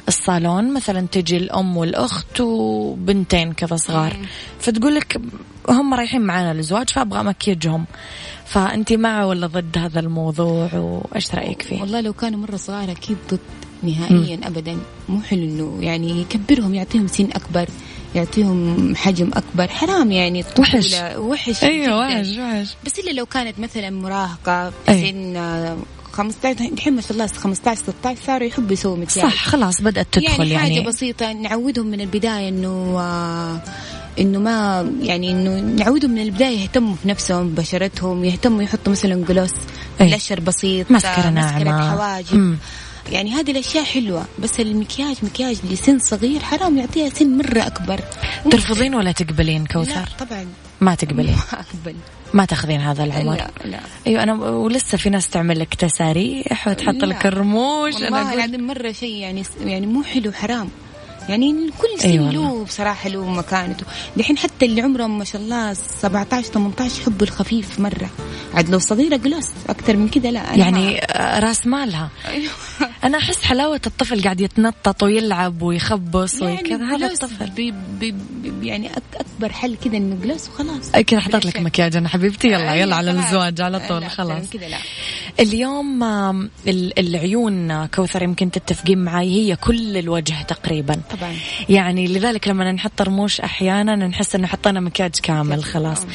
الصالون 0.09 0.75
مثلا 0.75 1.07
تجي 1.13 1.37
الأم 1.37 1.77
والأخت 1.77 2.41
وبنتين 2.41 3.53
كذا 3.53 3.77
صغار. 3.77 4.17
فتقول 4.61 4.95
لك 4.95 5.21
هم 5.69 5.95
رايحين 5.95 6.21
معانا 6.21 6.53
الزواج 6.53 6.91
فأبغى 6.91 7.23
مكيجهم 7.23 7.87
فانت 8.47 8.93
مع 8.93 9.25
ولا 9.25 9.47
ضد 9.47 9.79
هذا 9.79 10.01
الموضوع؟ 10.01 10.69
وإيش 10.75 11.35
رأيك 11.35 11.63
فيه؟ 11.63 11.81
والله 11.81 12.01
لو 12.01 12.13
كانوا 12.13 12.41
مرة 12.41 12.57
صغار 12.57 12.91
أكيد 12.91 13.17
ضد. 13.31 13.70
نهائيا 13.83 14.41
أبدا 14.45 14.79
مو 15.09 15.21
حلو 15.21 15.43
إنه 15.43 15.79
يعني 15.81 16.21
يكبرهم 16.21 16.75
يعطيهم 16.75 17.07
سن 17.07 17.29
أكبر 17.33 17.69
يعطيهم 18.15 18.93
حجم 18.97 19.31
أكبر 19.35 19.69
حرام 19.69 20.13
يعني 20.13 20.45
وحش. 20.59 20.95
وحش 21.17 21.65
أيوه. 21.65 21.99
وحش 21.99 22.39
وحش 22.39 22.77
بس 22.87 22.99
إلا 22.99 23.11
لو 23.11 23.27
كانت 23.27 23.59
مثلا 23.59 23.91
مراهقة 23.91 24.73
أي. 24.89 24.95
في 25.03 25.11
سن 25.11 25.37
آه، 25.37 25.77
15 26.13 26.65
الحين 26.73 26.93
ما 26.93 27.01
شاء 27.01 27.13
الله 27.13 27.27
15 27.27 27.81
16 27.81 28.21
صاروا 28.27 28.47
يحبوا 28.47 28.73
يسووا 28.73 28.97
مكياج 28.97 29.27
صح 29.27 29.45
خلاص 29.45 29.81
بدأت 29.81 30.07
تدخل 30.13 30.51
يعني 30.51 30.75
يعني, 30.75 30.87
بسيطة 30.87 31.33
نعودهم 31.33 31.87
من 31.87 32.01
البداية 32.01 32.49
إنه 32.49 33.01
آه، 33.01 33.61
إنه 34.19 34.39
ما 34.39 34.91
يعني 35.03 35.31
إنه 35.31 35.61
نعودهم 35.61 36.11
من 36.11 36.23
البداية 36.23 36.59
يهتموا 36.59 36.95
بنفسهم 37.05 37.49
ببشرتهم 37.49 38.25
يهتموا 38.25 38.63
يحطوا 38.63 38.93
مثلا 38.93 39.25
جلوس. 39.29 39.51
بلشر 40.01 40.41
بسيط 40.41 40.91
مسكرة 40.91 41.11
آه، 41.11 41.31
ناعمة. 41.31 41.59
مسكرة 41.59 41.91
حواجب. 41.91 42.57
يعني 43.11 43.31
هذه 43.33 43.51
الأشياء 43.51 43.85
حلوة 43.85 44.25
بس 44.39 44.61
المكياج 44.61 45.17
مكياج 45.23 45.57
لسن 45.71 45.99
صغير 45.99 46.41
حرام 46.41 46.79
يعطيها 46.79 47.09
سن 47.09 47.39
مرة 47.39 47.67
أكبر. 47.67 48.01
ترفضين 48.51 48.95
ولا 48.95 49.13
تقبلين 49.13 49.63
لا 49.63 49.69
كوثر؟ 49.69 50.09
طبعا. 50.19 50.47
ما 50.81 50.95
تقبلين. 50.95 51.37
ما 51.53 51.59
أقبل. 51.61 51.97
ما 52.35 52.45
تاخذين 52.45 52.81
هذا 52.81 53.05
العمر. 53.05 53.37
لا 53.37 53.51
لا. 53.65 53.81
أيوه 54.07 54.23
أنا 54.23 54.33
ولسه 54.35 54.99
في 54.99 55.11
ناس 55.11 55.29
تعمل 55.29 55.59
لك 55.61 55.75
تساريح 55.75 56.69
وتحط 56.69 56.95
لا. 56.95 57.07
لك 57.07 57.27
الرموش. 57.27 57.97
أنا 57.97 58.05
والله 58.19 58.35
العظيم 58.35 58.67
مرة 58.67 58.93
شيء 58.93 59.15
يعني 59.15 59.43
يعني 59.65 59.87
مو 59.87 60.03
حلو 60.03 60.33
حرام. 60.33 60.69
يعني 61.29 61.71
كل 61.79 62.01
سن 62.03 62.11
والله. 62.21 62.31
له 62.33 62.65
بصراحة 62.65 63.09
له 63.09 63.25
مكانته. 63.31 63.85
دحين 64.17 64.39
حتى 64.39 64.67
اللي 64.67 64.83
عمرهم 64.83 65.19
ما 65.19 65.25
شاء 65.25 65.41
الله 65.43 65.75
17 65.75 66.43
18 66.53 67.01
يحبوا 67.03 67.27
الخفيف 67.27 67.81
مرة. 67.81 68.11
عاد 68.55 68.69
لو 68.69 68.79
صغيرة 68.79 69.17
جلوس 69.17 69.47
أكثر 69.69 69.97
من 69.97 70.09
كذا 70.09 70.31
لا 70.31 70.55
يعني 70.55 70.99
آه، 71.05 71.39
راس 71.41 71.67
مالها. 71.67 72.11
ما- 72.25 72.31
أيوه. 72.31 72.51
أنا 73.05 73.19
أحس 73.19 73.43
حلاوة 73.43 73.81
الطفل 73.87 74.23
قاعد 74.23 74.41
يتنطط 74.41 75.03
ويلعب 75.03 75.63
ويخبص 75.63 76.43
يعني 76.43 76.61
وكذا 76.61 76.97
هذا 76.97 77.07
الطفل. 77.07 77.51
بي 77.51 77.75
بي 78.01 78.15
بي 78.43 78.67
يعني 78.67 78.91
أكبر 79.15 79.53
حل 79.53 79.77
كذا 79.77 79.97
إنه 79.97 80.17
جلوس 80.23 80.49
وخلاص. 80.49 80.91
كذا 80.91 81.21
حطيت 81.21 81.47
لك. 81.47 81.61
مكياج 81.61 81.97
أنا 81.97 82.09
حبيبتي 82.09 82.49
يلا 82.49 82.75
يلا 82.75 82.97
على. 82.97 83.11
الزواج 83.11 83.61
على 83.61 83.81
طول 83.89 84.11
خلاص. 84.11 84.55
لا. 84.55 84.79
اليوم 85.41 86.03
العيون 86.99 87.71
آه، 87.71 87.87
كوثر 87.87 88.23
يمكن 88.23 88.51
تتفقين 88.51 88.99
معي 88.99 89.31
هي 89.31 89.57
كل 89.57 89.97
الوجه 89.97 90.43
تقريبا. 90.43 90.95
طبعا. 90.95 91.35
يعني 91.69 92.07
لذلك 92.07 92.49
لما 92.49 92.73
نحط 92.73 93.03
رموش 93.03 93.41
أحيانا 93.41 93.97
نحس 93.97 94.35
إنه 94.35 94.47
حطينا 94.47 94.81
مكياج 94.81 95.11
كامل 95.23 95.65
خلاص. 95.65 96.01
آه. 96.05 96.09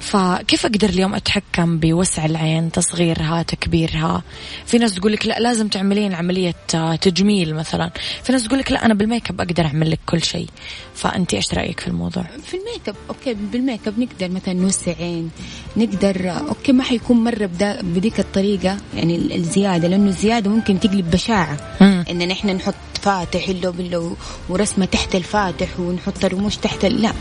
فكيف 0.00 0.66
أقدر 0.66 0.88
اليوم 0.88 1.14
أتحكم 1.14 1.78
بوسع 1.78 2.24
العين 2.24 2.72
تصغيرها 2.72 3.42
تكبيرها؟ 3.42 4.22
في 4.66 4.78
ناس 4.78 4.94
تقول 4.94 5.12
لك 5.12 5.26
لا 5.26 5.38
لازم 5.38 5.68
تعملين 5.68 6.11
عملية 6.14 6.54
آه، 6.74 6.96
تجميل 6.96 7.54
مثلا. 7.54 7.90
في 8.22 8.32
ناس 8.32 8.44
تقول 8.44 8.58
لك 8.58 8.72
لا 8.72 8.86
أنا 8.86 8.94
بالميك 8.94 9.30
اب 9.30 9.40
أقدر 9.40 9.66
أعمل 9.66 9.90
لك 9.90 9.98
كل 10.06 10.22
شيء. 10.22 10.46
فأنت 10.94 11.34
إيش 11.34 11.54
رأيك 11.54 11.80
في 11.80 11.88
الموضوع؟ 11.88 12.22
في 12.46 12.54
ال 12.56 12.88
makeup 12.88 12.94
okay 13.10 13.34
بال 13.34 13.80
makeup 13.88 13.98
نقدر 13.98 14.28
مثلا 14.28 14.54
نوسع 14.54 14.92
عين 15.00 15.30
نقدر 15.76 16.30
okay 16.48 16.72
ما 16.72 16.82
حيكون 16.82 17.24
مرة 17.24 17.46
بدا 17.46 17.78
بذيك 17.82 18.20
الطريقة 18.20 18.76
يعني 18.96 19.16
ال- 19.16 19.32
الزيادة 19.32 19.88
لأنه 19.88 20.08
الزيادة 20.08 20.50
ممكن 20.50 20.80
تقلب 20.80 21.10
بشاعة. 21.10 21.56
مم. 21.80 22.04
إن 22.10 22.28
نحن 22.28 22.48
نحط 22.50 22.74
فاتح 23.02 23.48
اللو 23.48 23.72
باللو 23.72 24.16
ورسمة 24.48 24.84
تحت 24.84 25.14
الفاتح 25.14 25.80
ونحط 25.80 26.24
الرموش 26.24 26.56
تحت 26.56 26.84
لا. 26.84 27.12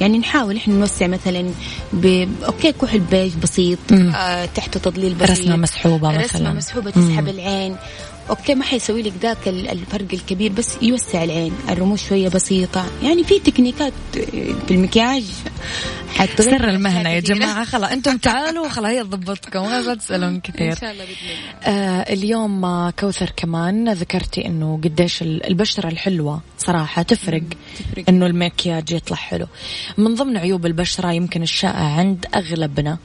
يعني 0.00 0.18
نحاول 0.18 0.56
إحنا 0.56 0.74
نوسع 0.74 1.06
مثلا 1.06 1.50
ب 1.92 2.28
okay 2.44 2.72
كحل 2.72 2.98
بيج 2.98 3.34
بسيط. 3.42 3.78
آه 3.92 4.44
تحته 4.46 4.80
تضليل 4.80 5.14
بسيط. 5.14 5.30
رسمة 5.30 5.56
مسحوبه 5.56 6.08
مثلا. 6.08 6.24
رسمه 6.24 6.52
مسحوبه 6.52 6.92
مم. 6.96 7.08
تسحب 7.10 7.28
العين. 7.28 7.76
okay 8.30 8.54
ما 8.54 8.64
حيسوي 8.64 9.02
لك 9.02 9.12
ذاك 9.22 9.48
ال- 9.48 9.68
الفرق 9.68 10.06
الكبير 10.12 10.52
بس 10.52 10.78
يوسع 10.82 11.24
العين. 11.24 11.52
الرموش 11.68 12.08
شوية 12.08 12.28
بسيطة. 12.28 12.86
يعني 13.02 13.24
في 13.24 13.38
تكنيكات 13.38 13.92
في 14.12 14.70
المكياج 14.70 15.24
سر 16.38 16.68
المهنة 16.68 17.10
يا. 17.10 17.20
جماعة. 17.20 17.64
خلاص 17.64 17.90
أنتم 17.90 18.16
تعالوا 18.16 18.68
خلاص 18.68 18.90
هي 18.90 19.02
تضبطكم. 19.02 19.58
لا 19.64 19.94
تسألون 19.94 20.40
كثير. 20.40 20.70
ان 20.72 20.76
شاء 20.76 20.90
الله 20.92 21.04
بإذن 21.04 21.16
الله. 21.30 21.78
آه 21.78 22.12
اليوم 22.12 22.64
آه، 22.64 22.90
كوثر 22.90 23.32
كمان. 23.36 23.92
ذكرتي 23.92 24.46
إنه 24.46 24.80
قديش 24.84 25.22
ال- 25.22 25.46
البشرة 25.46 25.88
الحلوة 25.88 26.40
صراحة 26.58 27.02
تفرق. 27.02 27.42
تفرق. 27.78 28.04
إنه 28.08 28.26
المكياج 28.26 28.90
يطلع 28.92 29.16
حلو. 29.16 29.46
من 29.98 30.14
ضمن 30.14 30.36
عيوب 30.36 30.66
البشرة 30.66 31.12
يمكن 31.12 31.42
الشائع 31.42 31.84
عند 31.98 32.26
أغلبنا 32.34 32.98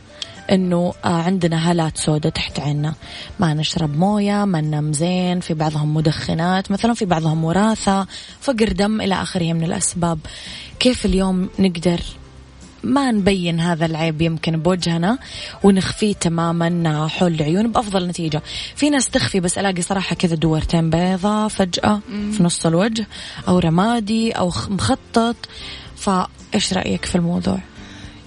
إنه 0.52 0.94
آه 1.06 1.08
عندنا 1.22 1.70
هالات 1.72 1.98
سوداء 1.98 2.32
تحت 2.32 2.60
عيننا 2.60 2.94
ما 3.40 3.54
نشرب 3.54 3.98
موية 3.98 4.46
ما 4.46 4.62
ننام 4.62 4.94
زين 4.94 5.40
في 5.40 5.54
بعضهم 5.54 5.94
مدخنات 5.94 6.72
مثلا 6.72 6.94
في 6.94 7.06
بعضهم 7.06 7.44
وراثة 7.44 8.08
فقر 8.42 8.72
دم 8.72 9.02
إلى 9.02 9.16
آخره 9.22 9.54
من 9.54 9.64
الأسباب. 9.64 10.20
كيف 10.80 11.06
اليوم 11.06 11.50
نقدر 11.60 12.00
ما 12.84 13.12
نبين 13.12 13.60
هذا 13.60 13.86
العيب 13.86 14.22
يمكن 14.22 14.58
بوجهنا 14.62 15.18
ونخفيه 15.64 16.14
تماما 16.14 17.08
حول 17.08 17.34
العيون 17.34 17.72
بأفضل 17.72 18.08
نتيجة. 18.08 18.42
في 18.76 18.90
ناس 18.90 19.10
تخفي 19.10 19.40
بس 19.40 19.58
ألاقي 19.58 19.82
صراحة 19.82 20.16
كذا 20.16 20.36
دورتين 20.36 20.90
بيضة 20.90 21.48
فجأة 21.48 22.00
في 22.32 22.44
نص 22.44 22.66
الوجه 22.66 23.08
أو 23.48 23.60
رمادي 23.60 24.32
أو 24.32 24.50
خ- 24.50 24.70
مخطط. 24.70 25.36
فإيش 25.96 26.74
رأيك 26.74 27.06
في 27.06 27.16
الموضوع؟ 27.16 27.60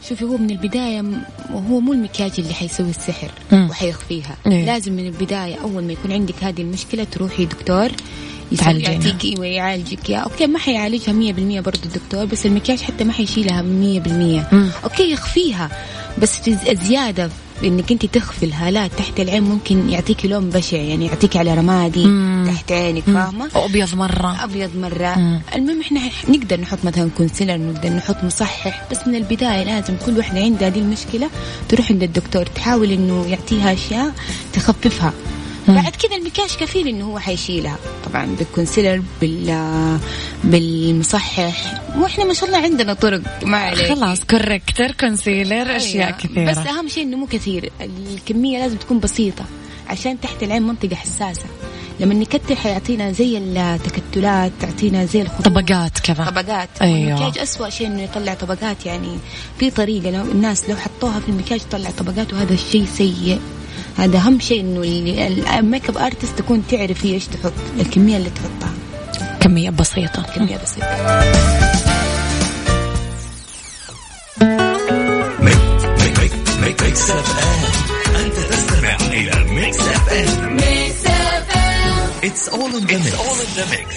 شوفي 0.08 0.24
هو 0.24 0.36
من 0.36 0.50
البداية 0.50 1.00
م- 1.02 1.22
هو 1.52 1.80
مو 1.80 1.92
المكياج 1.92 2.32
اللي 2.38 2.54
حيسوي 2.54 2.90
السحر 2.90 3.30
مم. 3.52 3.70
وحيخفيها 3.70 4.36
إيه. 4.46 4.64
لازم 4.66 4.92
من 4.92 5.06
البداية 5.06 5.54
أول 5.62 5.84
ما 5.84 5.92
يكون 5.92 6.12
عندك 6.12 6.34
هذه 6.44 6.60
المشكلة 6.62 7.04
تروحي 7.04 7.44
دكتور. 7.44 7.88
يعطيك 8.92 9.24
إيوه 9.24 9.46
يعالجك 9.46 10.10
يا 10.10 10.18
okay 10.18 10.46
ما 10.46 10.58
حيعالجها 10.58 11.12
100% 11.12 11.60
برضه 11.64 11.80
الدكتور 11.84 12.24
بس 12.24 12.46
المكياج 12.46 12.80
حتى 12.80 13.04
ما 13.04 13.12
حيشيلها 13.12 13.62
100% 13.62 13.66
مم. 14.54 14.70
okay 14.84 15.12
يخفيها 15.12 15.70
بس 16.18 16.36
في 16.40 16.56
الزيادة 17.62 17.74
إنك 17.80 17.92
أنت 17.92 18.06
تخفي 18.06 18.46
الهالات 18.46 18.90
تحت 18.98 19.20
العين 19.20 19.42
ممكن 19.42 19.88
يعطيك 19.90 20.26
لون 20.26 20.50
بشع 20.50 20.76
يعني 20.76 21.06
يعطيك 21.06 21.36
على 21.36 21.54
رمادي 21.54 22.06
مم. 22.06 22.50
تحت 22.54 22.72
عينك 22.72 23.02
فاهمة 23.02 23.48
أبيض 23.54 23.94
مرة 23.94 24.44
أبيض 24.44 24.76
مرة 24.76 25.18
مم. 25.18 25.40
المهم 25.54 25.80
إحنا 25.80 26.00
نقدر 26.28 26.60
نحط 26.60 26.78
مثلا 26.84 27.10
concealer 27.16 27.56
نقدر 27.56 27.88
نحط 27.88 28.24
مصحح 28.24 28.82
بس 28.90 28.98
من 29.06 29.14
البداية 29.14 29.64
لازم 29.64 29.94
كل 30.06 30.16
واحدة 30.18 30.40
عندها 30.40 30.68
هذه 30.68 30.78
المشكلة 30.78 31.30
تروح 31.68 31.90
عند 31.90 32.02
الدكتور 32.02 32.46
تحاول 32.46 32.90
إنه 32.90 33.26
يعطيها 33.26 33.72
أشياء 33.72 34.12
تخففها. 34.52 35.12
بعد 35.68 35.96
كذا 35.96 36.16
المكياج 36.16 36.56
كفيل 36.60 36.88
إنه 36.88 37.04
هو 37.04 37.18
حيشيلها. 37.18 37.78
طبعا 38.04 38.26
بال 38.38 38.50
concealer 38.50 39.02
بال 39.20 39.98
بالمصحح. 40.44 41.74
وإحنا 41.96 42.24
ما 42.24 42.34
شاء 42.34 42.48
الله 42.48 42.58
عندنا 42.58 42.94
طرق 42.94 43.20
ما 43.44 43.56
عليك. 43.58 43.92
خلاص 43.92 44.24
corrector 44.24 44.90
concealer 44.90 45.76
أشياء 45.76 46.06
أيوة. 46.06 46.18
كثيرة. 46.18 46.50
بس 46.50 46.58
أهم 46.58 46.88
شيء 46.88 47.04
إنه 47.04 47.16
مو 47.16 47.26
كثير. 47.26 47.72
الكمية 47.80 48.58
لازم 48.58 48.76
تكون 48.76 49.00
بسيطة 49.00 49.44
عشان 49.88 50.20
تحت 50.20 50.42
العين 50.42 50.62
منطقة 50.62 50.96
حساسة. 50.96 51.46
لما 52.00 52.14
نكتر 52.14 52.56
حيعطينا 52.56 53.12
زي 53.12 53.38
التكتلات 53.38 54.52
تعطينا 54.60 55.04
زي 55.04 55.22
الخطوط. 55.22 55.44
طبقات 55.44 55.98
كذا. 55.98 56.24
طبقات. 56.24 56.68
أيوة. 56.82 57.08
المكياج 57.08 57.38
أسوأ 57.38 57.70
شيء 57.70 57.86
إنه 57.86 58.02
يطلع 58.02 58.34
طبقات 58.34 58.86
يعني 58.86 59.18
في 59.58 59.70
طريقة 59.70 60.10
لو 60.10 60.22
الناس 60.22 60.70
لو 60.70 60.76
حطوها 60.76 61.20
في 61.20 61.28
المكياج 61.28 61.60
تطلع 61.60 61.90
طبقات 61.90 62.32
وهذا 62.32 62.54
الشيء 62.54 62.86
سيء. 62.94 63.40
هذا 63.98 64.18
أهم 64.18 64.40
شيء 64.40 64.60
إنه 64.60 64.80
ال- 65.26 65.46
ال 65.48 65.88
makeup 65.88 65.98
artist 65.98 66.38
تكون 66.38 66.62
تعرف 66.70 67.04
هي 67.06 67.14
إيش 67.14 67.26
تحط 67.26 67.52
الكمية 67.80 68.16
اللي 68.16 68.30
تحطها. 68.30 68.72
كمية 69.40 69.70
بسيطة. 69.70 70.22
كمية 70.22 70.56
بسيطة. 70.56 70.86
Mix 76.62 77.10
FM 77.10 78.24
انت 78.24 78.34
تستمع 78.34 78.96
إلى 79.12 79.44
Mix 79.52 79.78
FM 79.80 80.56
اتس 82.24 82.48
اول 82.48 82.76
ان 82.76 82.86
ذا 83.56 83.66
ميكس 83.70 83.96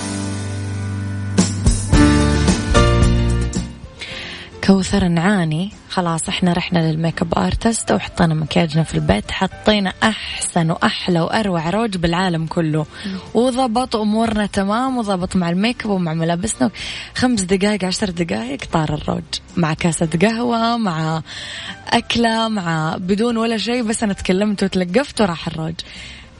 كوثر 4.63 5.07
نعاني. 5.07 5.71
خلاص 5.89 6.29
إحنا 6.29 6.53
رحنا 6.53 6.79
للميك 6.91 7.21
أب 7.21 7.37
آرتست 7.37 7.91
وحطينا 7.91 8.33
مكياجنا 8.33 8.83
في 8.83 8.95
البيت. 8.95 9.31
حطينا 9.31 9.93
أحسن 10.03 10.71
وأحلى 10.71 11.19
وأروع 11.21 11.69
روج 11.69 11.97
بالعالم 11.97 12.45
كله. 12.45 12.85
وضبط 13.33 13.95
أمورنا 13.95 14.45
تمام 14.45 14.97
وضبط 14.97 15.35
مع 15.35 15.49
الميك 15.49 15.85
أب 15.85 15.89
ومع 15.89 16.13
ملابسنا. 16.13 16.71
خمس 17.15 17.41
دقائق 17.41 17.85
عشر 17.85 18.09
دقائق 18.09 18.59
طار 18.71 18.93
الروج. 18.93 19.23
مع 19.57 19.73
كاسة 19.73 20.09
قهوة 20.21 20.77
مع 20.77 21.21
أكلة 21.87 22.47
مع 22.47 22.95
بدون 22.99 23.37
ولا 23.37 23.57
شيء 23.57 23.83
بس 23.83 24.03
أنا 24.03 24.13
تكلمت 24.13 24.63
وتلقفت 24.63 25.21
وراح 25.21 25.47
الروج. 25.47 25.75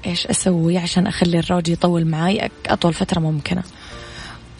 إيش 0.06 0.28
أسوي 0.28 0.78
عشان 0.78 1.08
أخلي 1.08 1.40
الروج 1.40 1.70
يطول 1.70 2.06
معي 2.06 2.50
أطول 2.68 2.94
فترة 2.94 3.20
ممكنة. 3.20 3.64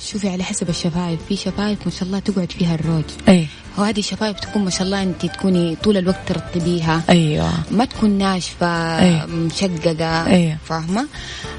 شوفي 0.06 0.30
على 0.30 0.44
حسب 0.44 0.70
الشفايف. 0.70 1.20
في 1.30 1.36
شفايف 1.36 1.80
ما 1.86 1.92
شاء 1.92 2.04
الله 2.04 2.20
تقعد 2.20 2.52
فيها 2.52 2.76
الروج. 2.76 3.04
اي 3.30 3.48
وهذه 3.78 4.00
الشفايف 4.00 4.40
تكون 4.40 4.64
ما 4.64 4.70
شاء 4.70 4.82
الله 4.84 5.04
انت 5.04 5.26
تكوني 5.26 5.76
طول 5.76 5.98
الوقت 5.98 6.20
ترطبيها. 6.28 7.04
أيوه. 7.10 7.52
ما 7.72 7.86
تكون 7.86 8.10
ناشفة 8.10 9.00
أيوة. 9.00 9.26
مشققة 9.26 10.26
أيوة. 10.28 10.58
فاهمة؟ 10.66 11.08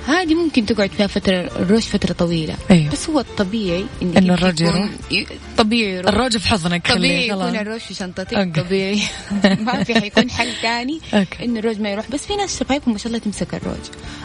هذه 0.06 0.34
ممكن 0.34 0.66
تقعد 0.66 0.90
فيها 0.90 1.06
فترة 1.06 1.34
الروج 1.34 1.80
فترة 1.82 2.12
طويلة. 2.12 2.54
أيوة. 2.70 2.92
بس 2.92 3.10
هو 3.10 3.20
الطبيعي 3.20 3.84
إنه 4.02 4.18
أنت 4.18 4.30
الروج 4.30 4.60
يكون- 4.60 4.76
يروح؟ 5.10 5.28
طبيعي 5.58 5.94
يروح. 5.96 6.08
الروج 6.14 6.36
في 6.36 6.48
حضنك 6.48 6.92
طبيعي 6.92 7.28
يكون 7.28 7.56
الروج 7.56 7.80
في 7.80 7.94
شنطتك 7.94 8.34
okay. 8.34 8.62
طبيعي. 8.62 9.02
ما 9.66 9.84
في 9.84 9.94
حيكون 10.00 10.30
حل 10.30 10.48
ثاني. 10.62 11.00
انه 11.42 11.58
الروج 11.58 11.80
ما 11.80 11.90
يروح. 11.90 12.10
بس 12.10 12.26
في 12.26 12.36
ناس 12.36 12.58
شفايفهم 12.60 12.92
ما 12.92 12.98
شاء 12.98 13.06
الله 13.06 13.18
تمسك 13.18 13.54
الروج. 13.54 13.76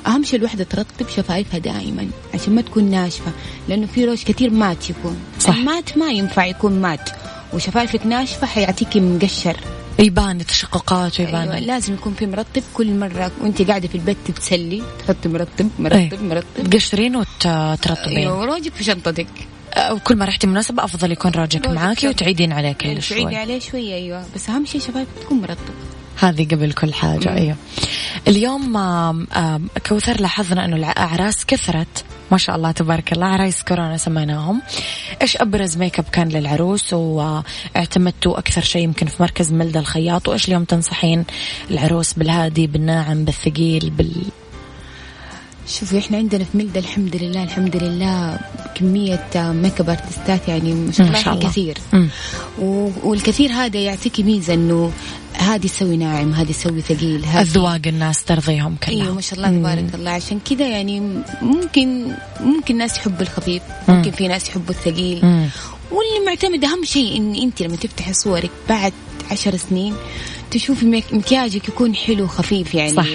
أهم 0.08 0.24
شيء 0.24 0.40
الوحدة 0.40 0.64
ترطب 0.64 1.10
شفايفها 1.16 1.60
دائما 1.60 2.08
عشان 2.34 2.56
ما 2.56 2.62
تكون 2.62 2.84
ناشفة. 2.84 3.32
لأنه 3.70 3.88
في 3.88 4.04
روج 4.08 4.24
كثير 4.24 4.50
matte 4.50 4.90
يكون. 4.90 5.18
صح. 5.40 5.56
ال 5.56 5.63
matte 5.63 5.98
ما 5.98 6.12
ينفع 6.12 6.46
يكون 6.46 6.82
matte. 6.82 7.10
وشفايفك 7.54 8.06
ناشفة 8.06 8.48
حيعطيكي 8.48 9.00
مقشر. 9.00 9.58
يبان 10.00 10.46
تشققات 10.46 11.20
ويبان 11.20 11.50
أيوة 11.50 11.60
لازم 11.60 11.94
يكون 11.94 12.14
في 12.14 12.26
مرطب 12.26 12.64
كل 12.74 13.00
مرة. 13.00 13.32
وأنت 13.42 13.62
قاعدة 13.62 13.88
في 13.88 13.96
البيت 13.96 14.18
تتسلي 14.26 14.84
تحطي 15.00 15.30
مرطب 15.30 15.70
مرطب 15.80 15.96
أي. 15.96 16.10
مرطب. 16.22 16.70
تقشرين 16.70 17.16
وترطبين. 17.16 18.18
أيوه 18.18 18.40
وروجك 18.40 18.74
في 18.74 18.84
شنطتك. 18.84 19.28
وكل 19.92 20.16
ما 20.16 20.26
رحتي 20.26 20.48
مناسبة 20.48 20.84
أفضل 20.84 21.12
يكون 21.12 21.32
روجك 21.32 21.66
روجك 21.66 21.80
معاكي. 21.80 22.08
وتعيدين 22.08 22.54
عليه 22.54 22.72
كل 22.72 22.80
تعيدي 22.80 23.02
شوي. 23.02 23.36
عليه 23.36 23.60
شوية 23.60 23.94
أيوه. 23.96 24.26
بس 24.36 24.50
أهم 24.50 24.66
شيء 24.66 24.82
شفايفك 24.82 25.12
تكون 25.22 25.42
مرطب. 25.42 25.74
هذه 26.20 26.48
قبل 26.48 26.72
كل 26.74 26.94
حاجة 26.94 27.34
أيوه. 27.34 27.56
اليوم 28.28 28.78
آم، 28.78 29.28
آم، 29.36 29.70
كوثر 29.90 30.22
لاحظنا 30.22 30.66
أنه 30.66 30.76
الأعراس 30.76 31.46
كثرت. 31.46 32.04
ما 32.32 32.38
شاء 32.38 32.56
الله 32.56 32.72
تبارك 32.72 33.14
الله 33.14 33.26
عرايس 33.26 33.64
كورونا 33.64 33.98
سميناهم 33.98 34.62
إيش 35.22 35.38
أبرز 35.38 35.78
ميك 35.78 36.00
أب 36.00 36.06
كان 36.12 36.30
للعروس؟ 36.30 36.94
واعتمدتوا 36.94 38.40
أكثر 38.40 38.62
شيء 38.62 38.84
يمكن 38.84 39.06
في 39.06 39.24
مركز 39.24 39.52
ملدة 39.52 39.80
الخياط؟ 39.80 40.28
وإيش 40.28 40.48
اليوم 40.48 40.64
تنصحين 40.64 41.26
العروس 41.72 42.14
بالهادي 42.14 42.68
بالناعم 42.68 43.26
بالثقيل 43.26 43.90
بال 43.90 44.24
شوفي 45.68 45.98
إحنا 46.00 46.18
عندنا 46.18 46.44
في 46.44 46.58
ملدة 46.58 46.80
الحمد 46.80 47.16
لله 47.16 47.44
الحمد 47.44 47.76
لله 47.76 48.40
كمية 48.76 49.28
makeup 49.36 49.90
artistات 49.90 50.48
يعني 50.48 50.74
ما 50.74 50.92
شاء 50.92 51.34
الله. 51.34 51.50
كثير. 51.50 51.78
و- 52.60 52.90
والكثير 53.04 53.52
هذا 53.52 53.80
يعطيكي 53.80 54.24
ميزة 54.24 54.54
إنه 54.54 54.92
هذه 55.34 55.68
تسوي 55.68 55.98
ناعم 55.98 56.34
هذه 56.34 56.52
تسوي 56.52 56.82
ثقيل 56.82 57.26
هذه 57.26 57.42
أذواق 57.42 57.82
الناس 57.88 58.24
ترضيهم 58.24 58.76
كلها 58.84 59.04
إيوه 59.04 59.14
ما 59.16 59.22
شاء 59.22 59.40
الله 59.40 59.50
تبارك 59.60 59.96
الله 59.96 60.12
عشان 60.12 60.40
كذا 60.50 60.68
يعني 60.68 61.00
ممكن 61.42 62.08
ممكن 62.40 62.78
ناس 62.78 62.98
يحبوا 62.98 63.22
الخفيف 63.22 63.62
مم. 63.88 63.96
ممكن 63.96 64.12
في 64.12 64.28
ناس 64.28 64.50
يحبوا 64.50 64.70
الثقيل 64.76 65.26
مم. 65.26 65.48
واللي 65.92 66.26
معتمد 66.28 66.64
أهم 66.66 66.84
شيء 66.86 67.18
إن 67.18 67.36
أنت 67.36 67.62
لما 67.62 67.76
تفتحي 67.76 68.14
صورك 68.14 68.52
بعد 68.70 68.94
عشر 69.32 69.58
سنين 69.58 69.94
تشوفي 70.52 70.86
مك- 70.86 71.14
مكياجك 71.14 71.70
يكون 71.70 71.96
حلو 71.96 72.28
خفيف 72.28 72.74
يعني. 72.76 72.92
صح. 72.96 73.06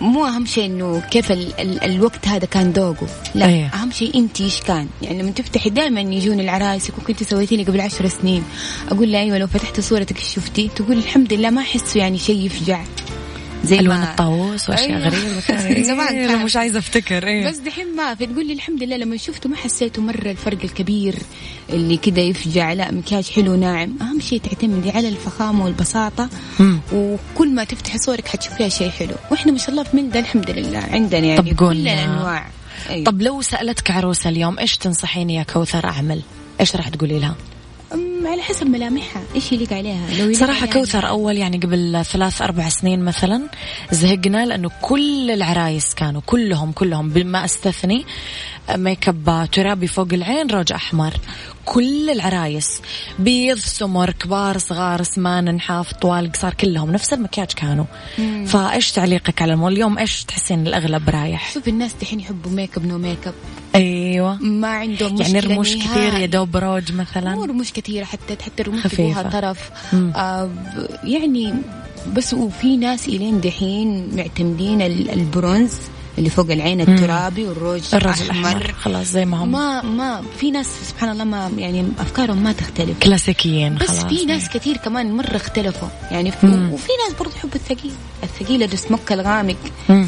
مو 0.00 0.26
أهم 0.26 0.46
شيء 0.46 0.66
إنه 0.66 1.02
كيف 1.10 1.32
ال 1.32 1.60
ال 1.60 1.82
الوقت 1.84 2.28
هذا 2.28 2.44
كان 2.46 2.70
ذوقه. 2.70 3.06
لا 3.34 3.46
أيه. 3.46 3.66
أهم 3.74 3.90
شيء 3.90 4.18
أنت 4.18 4.40
إيش 4.40 4.60
كان. 4.60 4.86
يعني 5.02 5.22
لما 5.22 5.30
تفتحي 5.30 5.70
دائما 5.70 6.00
يجون 6.00 6.40
العرايس 6.40 6.88
يقول 6.88 7.04
كنت 7.06 7.22
سويتي 7.22 7.56
لي 7.56 7.62
قبل 7.64 7.80
عشر 7.80 8.08
سنين. 8.08 8.42
أقول 8.88 9.12
لها 9.12 9.20
أيوه 9.20 9.38
لو 9.38 9.46
فتحت 9.46 9.80
صورتك 9.80 10.18
شفتي؟ 10.18 10.70
تقول 10.76 10.96
الحمد 10.98 11.32
لله 11.32 11.50
ما 11.50 11.60
احسه 11.60 12.00
يعني 12.00 12.18
شيء 12.18 12.46
يفجع. 12.46 12.84
زي 13.66 13.78
ألوان 13.78 13.98
ما 13.98 14.10
الطاووس 14.10 14.70
وأشياء 14.70 14.88
أيوة. 14.88 15.08
غريبة 15.08 15.40
كان 15.48 15.84
زمان 15.90 16.14
إيه، 16.16 16.26
كان. 16.26 16.44
مش 16.44 16.56
عايزة 16.56 16.78
أفتكر 16.78 17.26
إيه. 17.26 17.48
بس 17.48 17.56
دحين 17.56 17.96
ما 17.96 18.14
فتقول 18.14 18.46
لي 18.46 18.52
الحمد 18.52 18.82
لله 18.82 18.96
لما 18.96 19.16
شفته 19.16 19.48
ما 19.48 19.56
حسيته 19.56 20.02
مرة 20.02 20.30
الفرق 20.30 20.58
الكبير 20.64 21.14
اللي 21.70 21.96
كده 21.96 22.22
يفجع. 22.22 22.72
لا 22.72 22.92
مكياج 22.92 23.30
حلو 23.30 23.54
ناعم. 23.54 23.96
أهم 24.00 24.20
شيء 24.20 24.40
تعتمدي 24.40 24.90
على 24.90 25.08
الفخامة 25.08 25.64
والبساطة. 25.64 26.28
مم. 26.60 26.80
وكل 26.92 27.54
ما 27.54 27.64
تفتحي 27.64 27.98
صورك 27.98 28.28
حتشوفيها 28.28 28.68
شيء 28.68 28.90
حلو. 28.90 29.14
وإحنا 29.30 29.52
ما 29.52 29.58
شاء 29.58 29.70
الله 29.70 29.82
في 29.82 29.96
ملدة 29.96 30.20
الحمد 30.20 30.50
لله. 30.50 30.78
عندنا 30.78 31.26
يعني 31.26 31.50
طب. 31.52 31.56
كل 31.56 31.76
الأنواع. 31.88 32.46
أيوة. 32.90 33.04
طب 33.04 33.22
لو 33.22 33.42
سألتك 33.42 33.90
عروسة 33.90 34.30
اليوم 34.30 34.58
إيش 34.58 34.76
تنصحيني 34.76 35.34
يا 35.34 35.42
كوثر 35.42 35.84
أعمل؟ 35.86 36.22
إيش 36.60 36.76
راح 36.76 36.88
تقولي 36.88 37.18
لها؟ 37.18 37.34
على 38.26 38.42
حسب 38.42 38.66
ملامحها. 38.66 39.22
إيش 39.34 39.52
يليق 39.52 39.72
عليها؟ 39.72 40.18
لو 40.18 40.24
يليق 40.24 40.38
صراحة 40.38 40.60
عليها 40.60 40.72
كوثر 40.72 41.08
أول 41.08 41.36
يعني 41.36 41.56
قبل 41.56 42.04
ثلاث 42.04 42.42
أربع 42.42 42.68
سنين 42.68 43.00
مثلا 43.04 43.42
زهقنا 43.90 44.46
لأنه 44.46 44.70
كل 44.82 45.30
العرايس 45.30 45.94
كانوا 45.94 46.20
كلهم 46.26 46.72
كلهم 46.72 47.10
بما 47.10 47.44
أستثني 47.44 48.04
ميك 48.76 49.08
اب 49.08 49.48
ترابي 49.52 49.86
فوق 49.86 50.08
العين 50.12 50.50
روج 50.50 50.72
أحمر. 50.72 51.14
كل 51.66 52.10
العرايس 52.10 52.80
بيض 53.18 53.58
سمر 53.58 54.10
كبار 54.10 54.58
صغار 54.58 55.02
سمان 55.02 55.54
نحاف 55.54 55.92
طوال 55.92 56.32
قصار 56.32 56.54
كلهم 56.54 56.90
نفس 56.92 57.12
المكياج 57.12 57.46
كانوا. 57.52 57.84
فايش 58.46 58.92
تعليقك 58.92 59.42
على 59.42 59.52
المول 59.52 59.72
اليوم 59.72 59.98
إيش 59.98 60.24
تحسين 60.24 60.66
الأغلب 60.66 61.08
رايح؟ 61.10 61.52
شوف 61.54 61.68
الناس 61.68 61.94
دحين 62.00 62.20
يحبوا 62.20 62.50
makeup 62.50 62.86
no 62.86 62.98
makeup 62.98 63.34
أيوه. 63.74 64.34
ما 64.42 64.68
عندهم 64.68 65.14
مشكلة 65.14 65.34
يعني 65.34 65.40
رموش 65.54 65.76
كثير 65.76 65.88
نهائي. 66.10 66.20
يا 66.20 66.26
دوب 66.26 66.56
روج 66.56 66.92
مثلا. 66.92 67.34
مو 67.34 67.44
رموش 67.44 67.72
كثيرة 67.72 68.04
حتى 68.04 68.36
حتى 68.44 68.62
الرموش 68.62 68.80
خفيفة. 68.86 69.22
تبغوها 69.22 69.40
طرف. 69.40 69.70
مم. 69.92 70.12
آه 70.16 70.50
يعني 71.04 71.54
بس 72.16 72.34
وفي 72.34 72.76
ناس 72.76 73.08
إلين 73.08 73.40
دحين 73.40 74.16
معتمدين 74.16 74.82
ال- 74.82 75.10
البرونز. 75.10 75.72
اللي 76.18 76.30
فوق 76.30 76.50
العين 76.50 76.80
الترابي 76.80 77.44
والروج 77.44 77.82
الروج 77.94 78.22
الأحمر. 78.22 78.74
خلاص 78.80 79.06
زي 79.06 79.24
ما 79.24 79.44
هم. 79.44 79.52
ما 79.52 79.82
ما 79.82 80.22
في 80.38 80.50
ناس 80.50 80.66
سبحان 80.88 81.10
الله 81.10 81.24
ما 81.24 81.50
يعني 81.56 81.88
أفكارهم 81.98 82.42
ما 82.42 82.52
تختلف. 82.52 82.98
كلاسيكيين 82.98 83.74
بس 83.74 83.88
خلاص. 83.88 84.04
في 84.04 84.24
ناس 84.24 84.48
كثير 84.48 84.76
كمان 84.76 85.12
مرة 85.12 85.36
اختلفوا. 85.36 85.88
يعني 86.10 86.30
في. 86.30 86.46
وفي 86.46 86.92
ناس 87.06 87.18
برضو 87.20 87.32
يحبوا 87.36 87.54
الثقيل. 87.54 87.92
الثقيل 88.22 88.62
السموك 88.62 89.12
الغامق. 89.12 89.56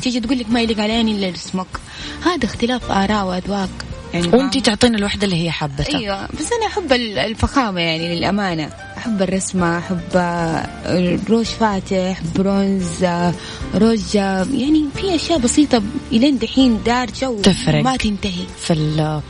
تيجي 0.03 0.21
تقول 0.21 0.39
لك 0.39 0.51
ما 0.51 0.61
يليق 0.61 0.81
على 0.81 0.93
عيني 0.93 1.13
إلا 1.13 1.29
السموك 1.29 1.81
هذا 2.25 2.45
اختلاف 2.45 2.91
آراء 2.91 3.27
وأذواق. 3.27 3.69
يعني 4.15 4.29
وانت؟ 4.29 4.59
تعطينا 4.59 4.99
الوحدة 4.99 5.25
اللي 5.25 5.45
هي 5.45 5.51
حبتها 5.51 5.99
أيوه 5.99 6.27
بس 6.27 6.53
أنا 6.53 6.67
أحب 6.67 6.93
ال- 6.93 7.19
الفخامة 7.19 7.81
يعني 7.81 8.15
للأمانة. 8.17 8.71
أحب 8.99 9.23
الرسمة 9.23 9.79
أحب 9.79 10.01
آه، 10.17 11.19
روج 11.31 11.45
فاتح 11.45 12.21
برونز 12.37 13.05
آه، 13.05 13.33
روج 13.75 14.17
آه، 14.17 14.47
يعني 14.55 14.85
في 14.97 15.15
أشياء 15.15 15.39
بسيطة 15.39 15.83
إلين 16.13 16.39
دحين 16.39 16.83
دارجه 16.83 17.41
تفرق. 17.43 17.81
وما 17.81 17.97
تنتهي. 17.97 18.45
في 18.59 18.73
اللوك. 18.73 19.25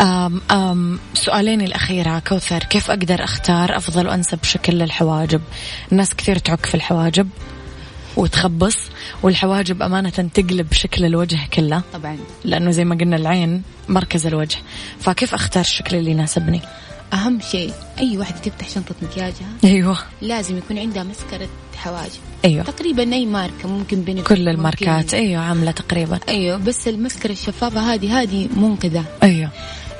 أم 0.00 0.40
أم 0.50 0.98
سؤالين 1.14 1.60
الأخيرة 1.60 2.18
كوثر. 2.18 2.58
كيف 2.58 2.90
أقدر 2.90 3.24
أختار 3.24 3.76
أفضل 3.76 4.06
وأنسب 4.08 4.38
شكل 4.44 4.72
للحواجب؟ 4.72 5.40
الناس 5.92 6.14
كثير 6.14 6.38
تعك 6.38 6.66
في 6.66 6.74
الحواجب. 6.74 7.28
وتخبص 8.16 8.76
والحواجب 9.22 9.82
أمانة 9.82 10.10
تقلب 10.34 10.72
شكل 10.72 11.04
الوجه 11.04 11.38
كله. 11.52 11.82
طبعا. 11.92 12.18
لأنه 12.44 12.70
زي 12.70 12.84
ما 12.84 12.94
قلنا 12.94 13.16
العين 13.16 13.62
مركز 13.88 14.26
الوجه. 14.26 14.58
فكيف 15.00 15.34
أختار 15.34 15.60
الشكل 15.60 15.96
اللي 15.96 16.10
يناسبني؟ 16.10 16.60
أهم 17.12 17.40
شيء 17.40 17.72
أي 17.98 18.18
واحدة 18.18 18.38
تفتح 18.38 18.68
شنطة 18.68 18.94
مكياجها 19.02 19.48
أيوه. 19.64 19.98
لازم 20.22 20.58
يكون 20.58 20.78
عندها 20.78 21.02
مسكرة 21.02 21.48
حواجب. 21.76 22.20
أيوه. 22.44 22.64
تقريبا 22.64 23.12
أي 23.12 23.26
ماركة 23.26 23.68
ممكن 23.68 24.02
بين 24.02 24.22
كل 24.22 24.48
الماركات. 24.48 25.14
أيوه 25.14 25.42
عاملة 25.42 25.70
تقريبا. 25.70 26.18
أيوه 26.28 26.56
بس 26.56 26.88
المسكرة 26.88 27.32
الشفافة 27.32 27.94
هذه 27.94 28.22
هذه 28.22 28.48
منقذة. 28.56 29.04
أيوه. 29.22 29.50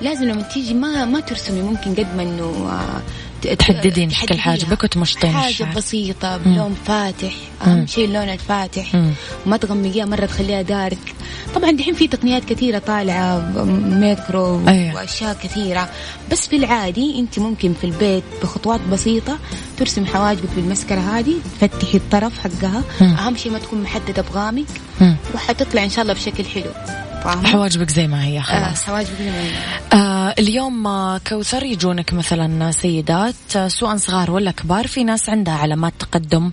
لازم 0.01 0.25
لما 0.25 0.43
تيجي 0.43 0.75
ما 0.75 1.05
ما 1.05 1.21
ترسمي 1.21 1.63
ممكن 1.63 1.95
قد 1.95 2.17
ما 2.17 2.23
إنه 2.23 2.69
آه، 2.71 3.03
تحددين 3.59 4.11
شكل. 4.11 4.39
حاجبك 4.39 4.85
وتمشطين 4.85 5.37
الشعر. 5.37 5.73
بسيطة 5.77 6.37
بلون 6.37 6.77
فاتح 6.87 7.33
أهم 7.67 7.87
شيء 7.87 8.05
اللون 8.05 8.29
الفاتح. 8.29 9.13
ما 9.47 9.57
تغمقيها 9.57 10.05
مرة 10.05 10.27
تخليها 10.27 10.63
dark 10.63 11.15
طبعا 11.55 11.71
دحين 11.71 11.95
في 11.95 12.09
تقنيات 12.09 12.45
كثيرة 12.45 12.79
طالعة 12.79 13.53
ميكرو 13.65 14.69
أيوة. 14.69 14.95
وأشياء 14.95 15.37
كثيرة 15.43 15.91
بس 16.33 16.49
في 16.49 16.57
العادي 16.57 17.19
أنت 17.19 17.39
ممكن 17.39 17.75
في 17.75 17.85
البيت 17.85 18.25
بخطوات 18.43 18.81
بسيطة 18.93 19.39
ترسم 19.79 20.07
حواجبك 20.07 20.51
بالمسكرة 20.57 21.01
هذه 21.01 21.35
تفتحي 21.61 21.99
الطرف 21.99 22.39
حقها. 22.39 22.83
أهم 23.03 23.37
شيء 23.37 23.53
ما 23.53 23.59
تكون 23.59 23.83
محددة 23.83 24.23
بغامق. 24.23 24.65
وحتطلع 25.35 25.85
إن 25.85 25.91
شاء 25.91 26.03
الله 26.03 26.15
بشكل 26.15 26.45
حلو 26.45 26.71
فاهمة؟ 27.25 27.49
حواجبك 27.49 27.91
زي 27.91 28.07
ما 28.09 28.25
هي 28.25 28.39
آه 28.39 28.43
خلاص 28.43 28.83
حواجبك 28.83 29.19
زي 29.19 29.31
ما 29.31 29.41
هي. 29.41 29.51
آه 29.93 30.35
اليوم 30.39 30.87
آه، 30.87 31.19
كوثر 31.19 31.63
يجونك 31.63 32.13
مثلا 32.13 32.71
سيدات 32.73 33.35
سواء 33.67 33.97
صغار 33.97 34.31
ولا 34.31 34.51
كبار 34.51 34.87
في 34.87 35.05
ناس 35.05 35.29
عندها 35.31 35.55
علامات 35.55 35.93
تقدم 35.99 36.51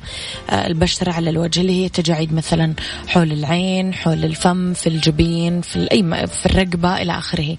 آه 0.49 0.67
البشرة 0.67 1.11
على 1.11 1.29
الوجه 1.29 1.61
اللي 1.61 1.83
هي 1.83 1.89
تجاعيد 1.89 2.33
مثلا 2.33 2.73
حول 3.07 3.31
العين 3.31 3.93
حول 3.93 4.25
الفم 4.25 4.73
في 4.73 4.87
الجبين 4.87 5.61
في 5.61 5.87
أي 5.91 6.27
في 6.27 6.45
الرقبة 6.45 7.01
إلى 7.01 7.17
آخره 7.17 7.57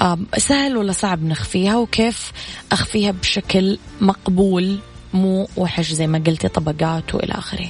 آه 0.00 0.18
سهل 0.38 0.76
ولا 0.76 0.92
صعب 0.92 1.24
نخفيها 1.24 1.76
وكيف 1.76 2.32
أخفيها 2.72 3.10
بشكل 3.10 3.78
مقبول 4.00 4.78
مو 5.14 5.48
وحش 5.56 5.92
زي 5.92 6.06
ما 6.06 6.22
قلتي 6.26 6.48
طبقات 6.48 7.14
وإلى 7.14 7.32
آخره 7.32 7.68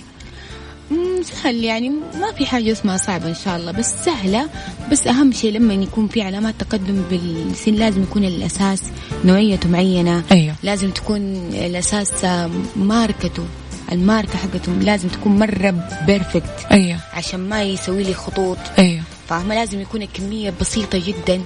سهل 1.22 1.64
يعني. 1.64 1.88
ما 1.91 2.32
في 2.38 2.47
حاجة 2.47 2.72
اسمها 2.72 2.97
صعبة 2.97 3.28
إن 3.28 3.34
شاء 3.34 3.57
الله 3.57 3.72
بس 3.72 4.05
سهلة. 4.05 4.49
بس 4.93 5.07
أهم 5.07 5.32
شيء 5.32 5.53
لما 5.53 5.74
يكون 5.74 6.09
في 6.09 6.22
علامات 6.22 6.55
تقدم 6.59 7.03
بالسن 7.11 7.74
لازم 7.74 8.03
يكون 8.03 8.24
الأساس 8.24 8.82
نوعيته 9.24 9.68
معينة. 9.68 10.22
أيوه. 10.32 10.55
لازم 10.62 10.91
تكون 10.91 11.20
الأساس 11.55 12.24
آه، 12.24 12.51
ماركته 12.76 13.45
الماركة 13.93 14.38
حقته 14.38 14.72
لازم 14.72 15.09
تكون 15.09 15.38
مرة 15.38 15.88
بيرفكت 16.07 16.66
أيوه. 16.72 16.99
عشان 17.12 17.41
ما 17.49 17.62
يسوي 17.62 18.03
لي 18.03 18.14
خطوط. 18.14 18.59
أيوه. 18.78 19.03
فاهمة؟ 19.28 19.55
لازم 19.55 19.80
يكون 19.80 20.03
الكمية 20.03 20.53
بسيطة 20.61 21.03
جدا. 21.07 21.41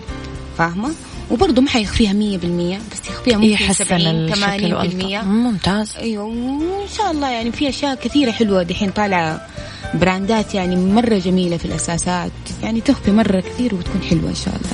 فاهمة؟ 0.59 0.95
وبرضه 1.31 1.63
ما 1.63 1.71
حيخفيها 1.71 2.13
مية 2.13 2.39
بالمية 2.39 2.77
بس 2.77 3.09
يخفيها 3.09 3.37
ممكن 3.37 3.51
يحسن 3.51 3.85
سبعين 3.85 4.07
الشكل 4.07 4.41
ثمانين 4.41 4.75
والألطف. 4.75 4.97
بالمية. 4.97 5.23
ممتاز. 5.23 5.97
أيوه 5.97 6.25
وإن 6.25 6.89
شاء 6.97 7.11
الله 7.11 7.31
يعني 7.31 7.53
في 7.53 7.69
أشياء 7.69 7.95
كثيرة 7.95 8.31
حلوة 8.31 8.63
دحين 8.63 8.91
طالعة 8.91 9.47
براندات 9.95 10.55
يعني 10.55 10.77
مرة 10.77 11.19
جميلة 11.19 11.57
في 11.57 11.65
الأساسات. 11.65 12.33
يعني 12.63 12.81
تخفي 12.81 13.11
مرة 13.11 13.41
كثير 13.41 13.75
وتكون 13.75 14.03
حلوة 14.11 14.31
إن 14.31 14.35
شاء 14.35 14.55
الله. 14.57 14.71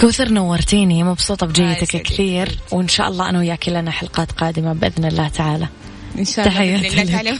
كوثر 0.00 0.28
نورتيني 0.28 1.02
مبسوطة 1.04 1.44
الله 1.44 1.74
بجيتك. 1.74 2.02
كثير. 2.02 2.58
وإن 2.72 2.88
شاء 2.88 3.08
الله 3.08 3.28
أنا 3.28 3.38
وياك 3.38 3.68
لنا 3.68 3.90
حلقات 3.90 4.32
قادمة 4.32 4.72
بإذن 4.72 5.04
الله 5.04 5.28
تعالى. 5.28 5.68
إن 6.18 6.24
شاء 6.24 6.48
الله 6.48 6.56
تحياتي 6.58 7.20
الله 7.20 7.38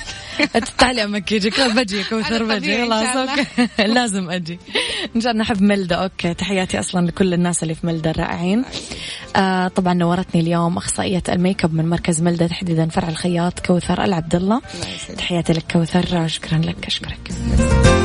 تعالي 0.78 1.04
أمكيجك 1.04 1.58
لا 1.58 1.68
بجي 1.68 2.04
كوثر 2.04 2.44
بجي 2.44 2.86
خلاص 2.86 3.28
لازم 3.96 4.30
أجي. 4.30 4.58
إن 5.16 5.20
شاء 5.20 5.32
الله 5.32 5.42
نحب 5.42 5.62
ملدة. 5.62 5.96
okay. 5.96 6.34
تحياتي 6.34 6.78
أصلا 6.78 7.06
لكل 7.06 7.34
الناس 7.34 7.62
اللي 7.62 7.74
في 7.74 7.86
ملدة 7.86 8.10
الرائعين. 8.10 8.64
آه 9.36 9.68
طبعا 9.68 9.94
نورتني 9.94 10.40
اليوم 10.40 10.76
أخصائية 10.76 11.22
الميك 11.28 11.64
أب 11.64 11.74
من 11.74 11.88
مركز 11.88 12.22
ملدة 12.22 12.46
تحديدا 12.46 12.88
فرع 12.88 13.08
الخياط 13.08 13.66
كوثر 13.66 14.04
العبد 14.04 14.34
الله. 14.34 14.60
تحياتي 15.18 15.52
لك 15.52 15.72
كوثر. 15.72 16.28
شكرا 16.28 16.58
لك. 16.58 16.86
أشكرك. 16.86 17.97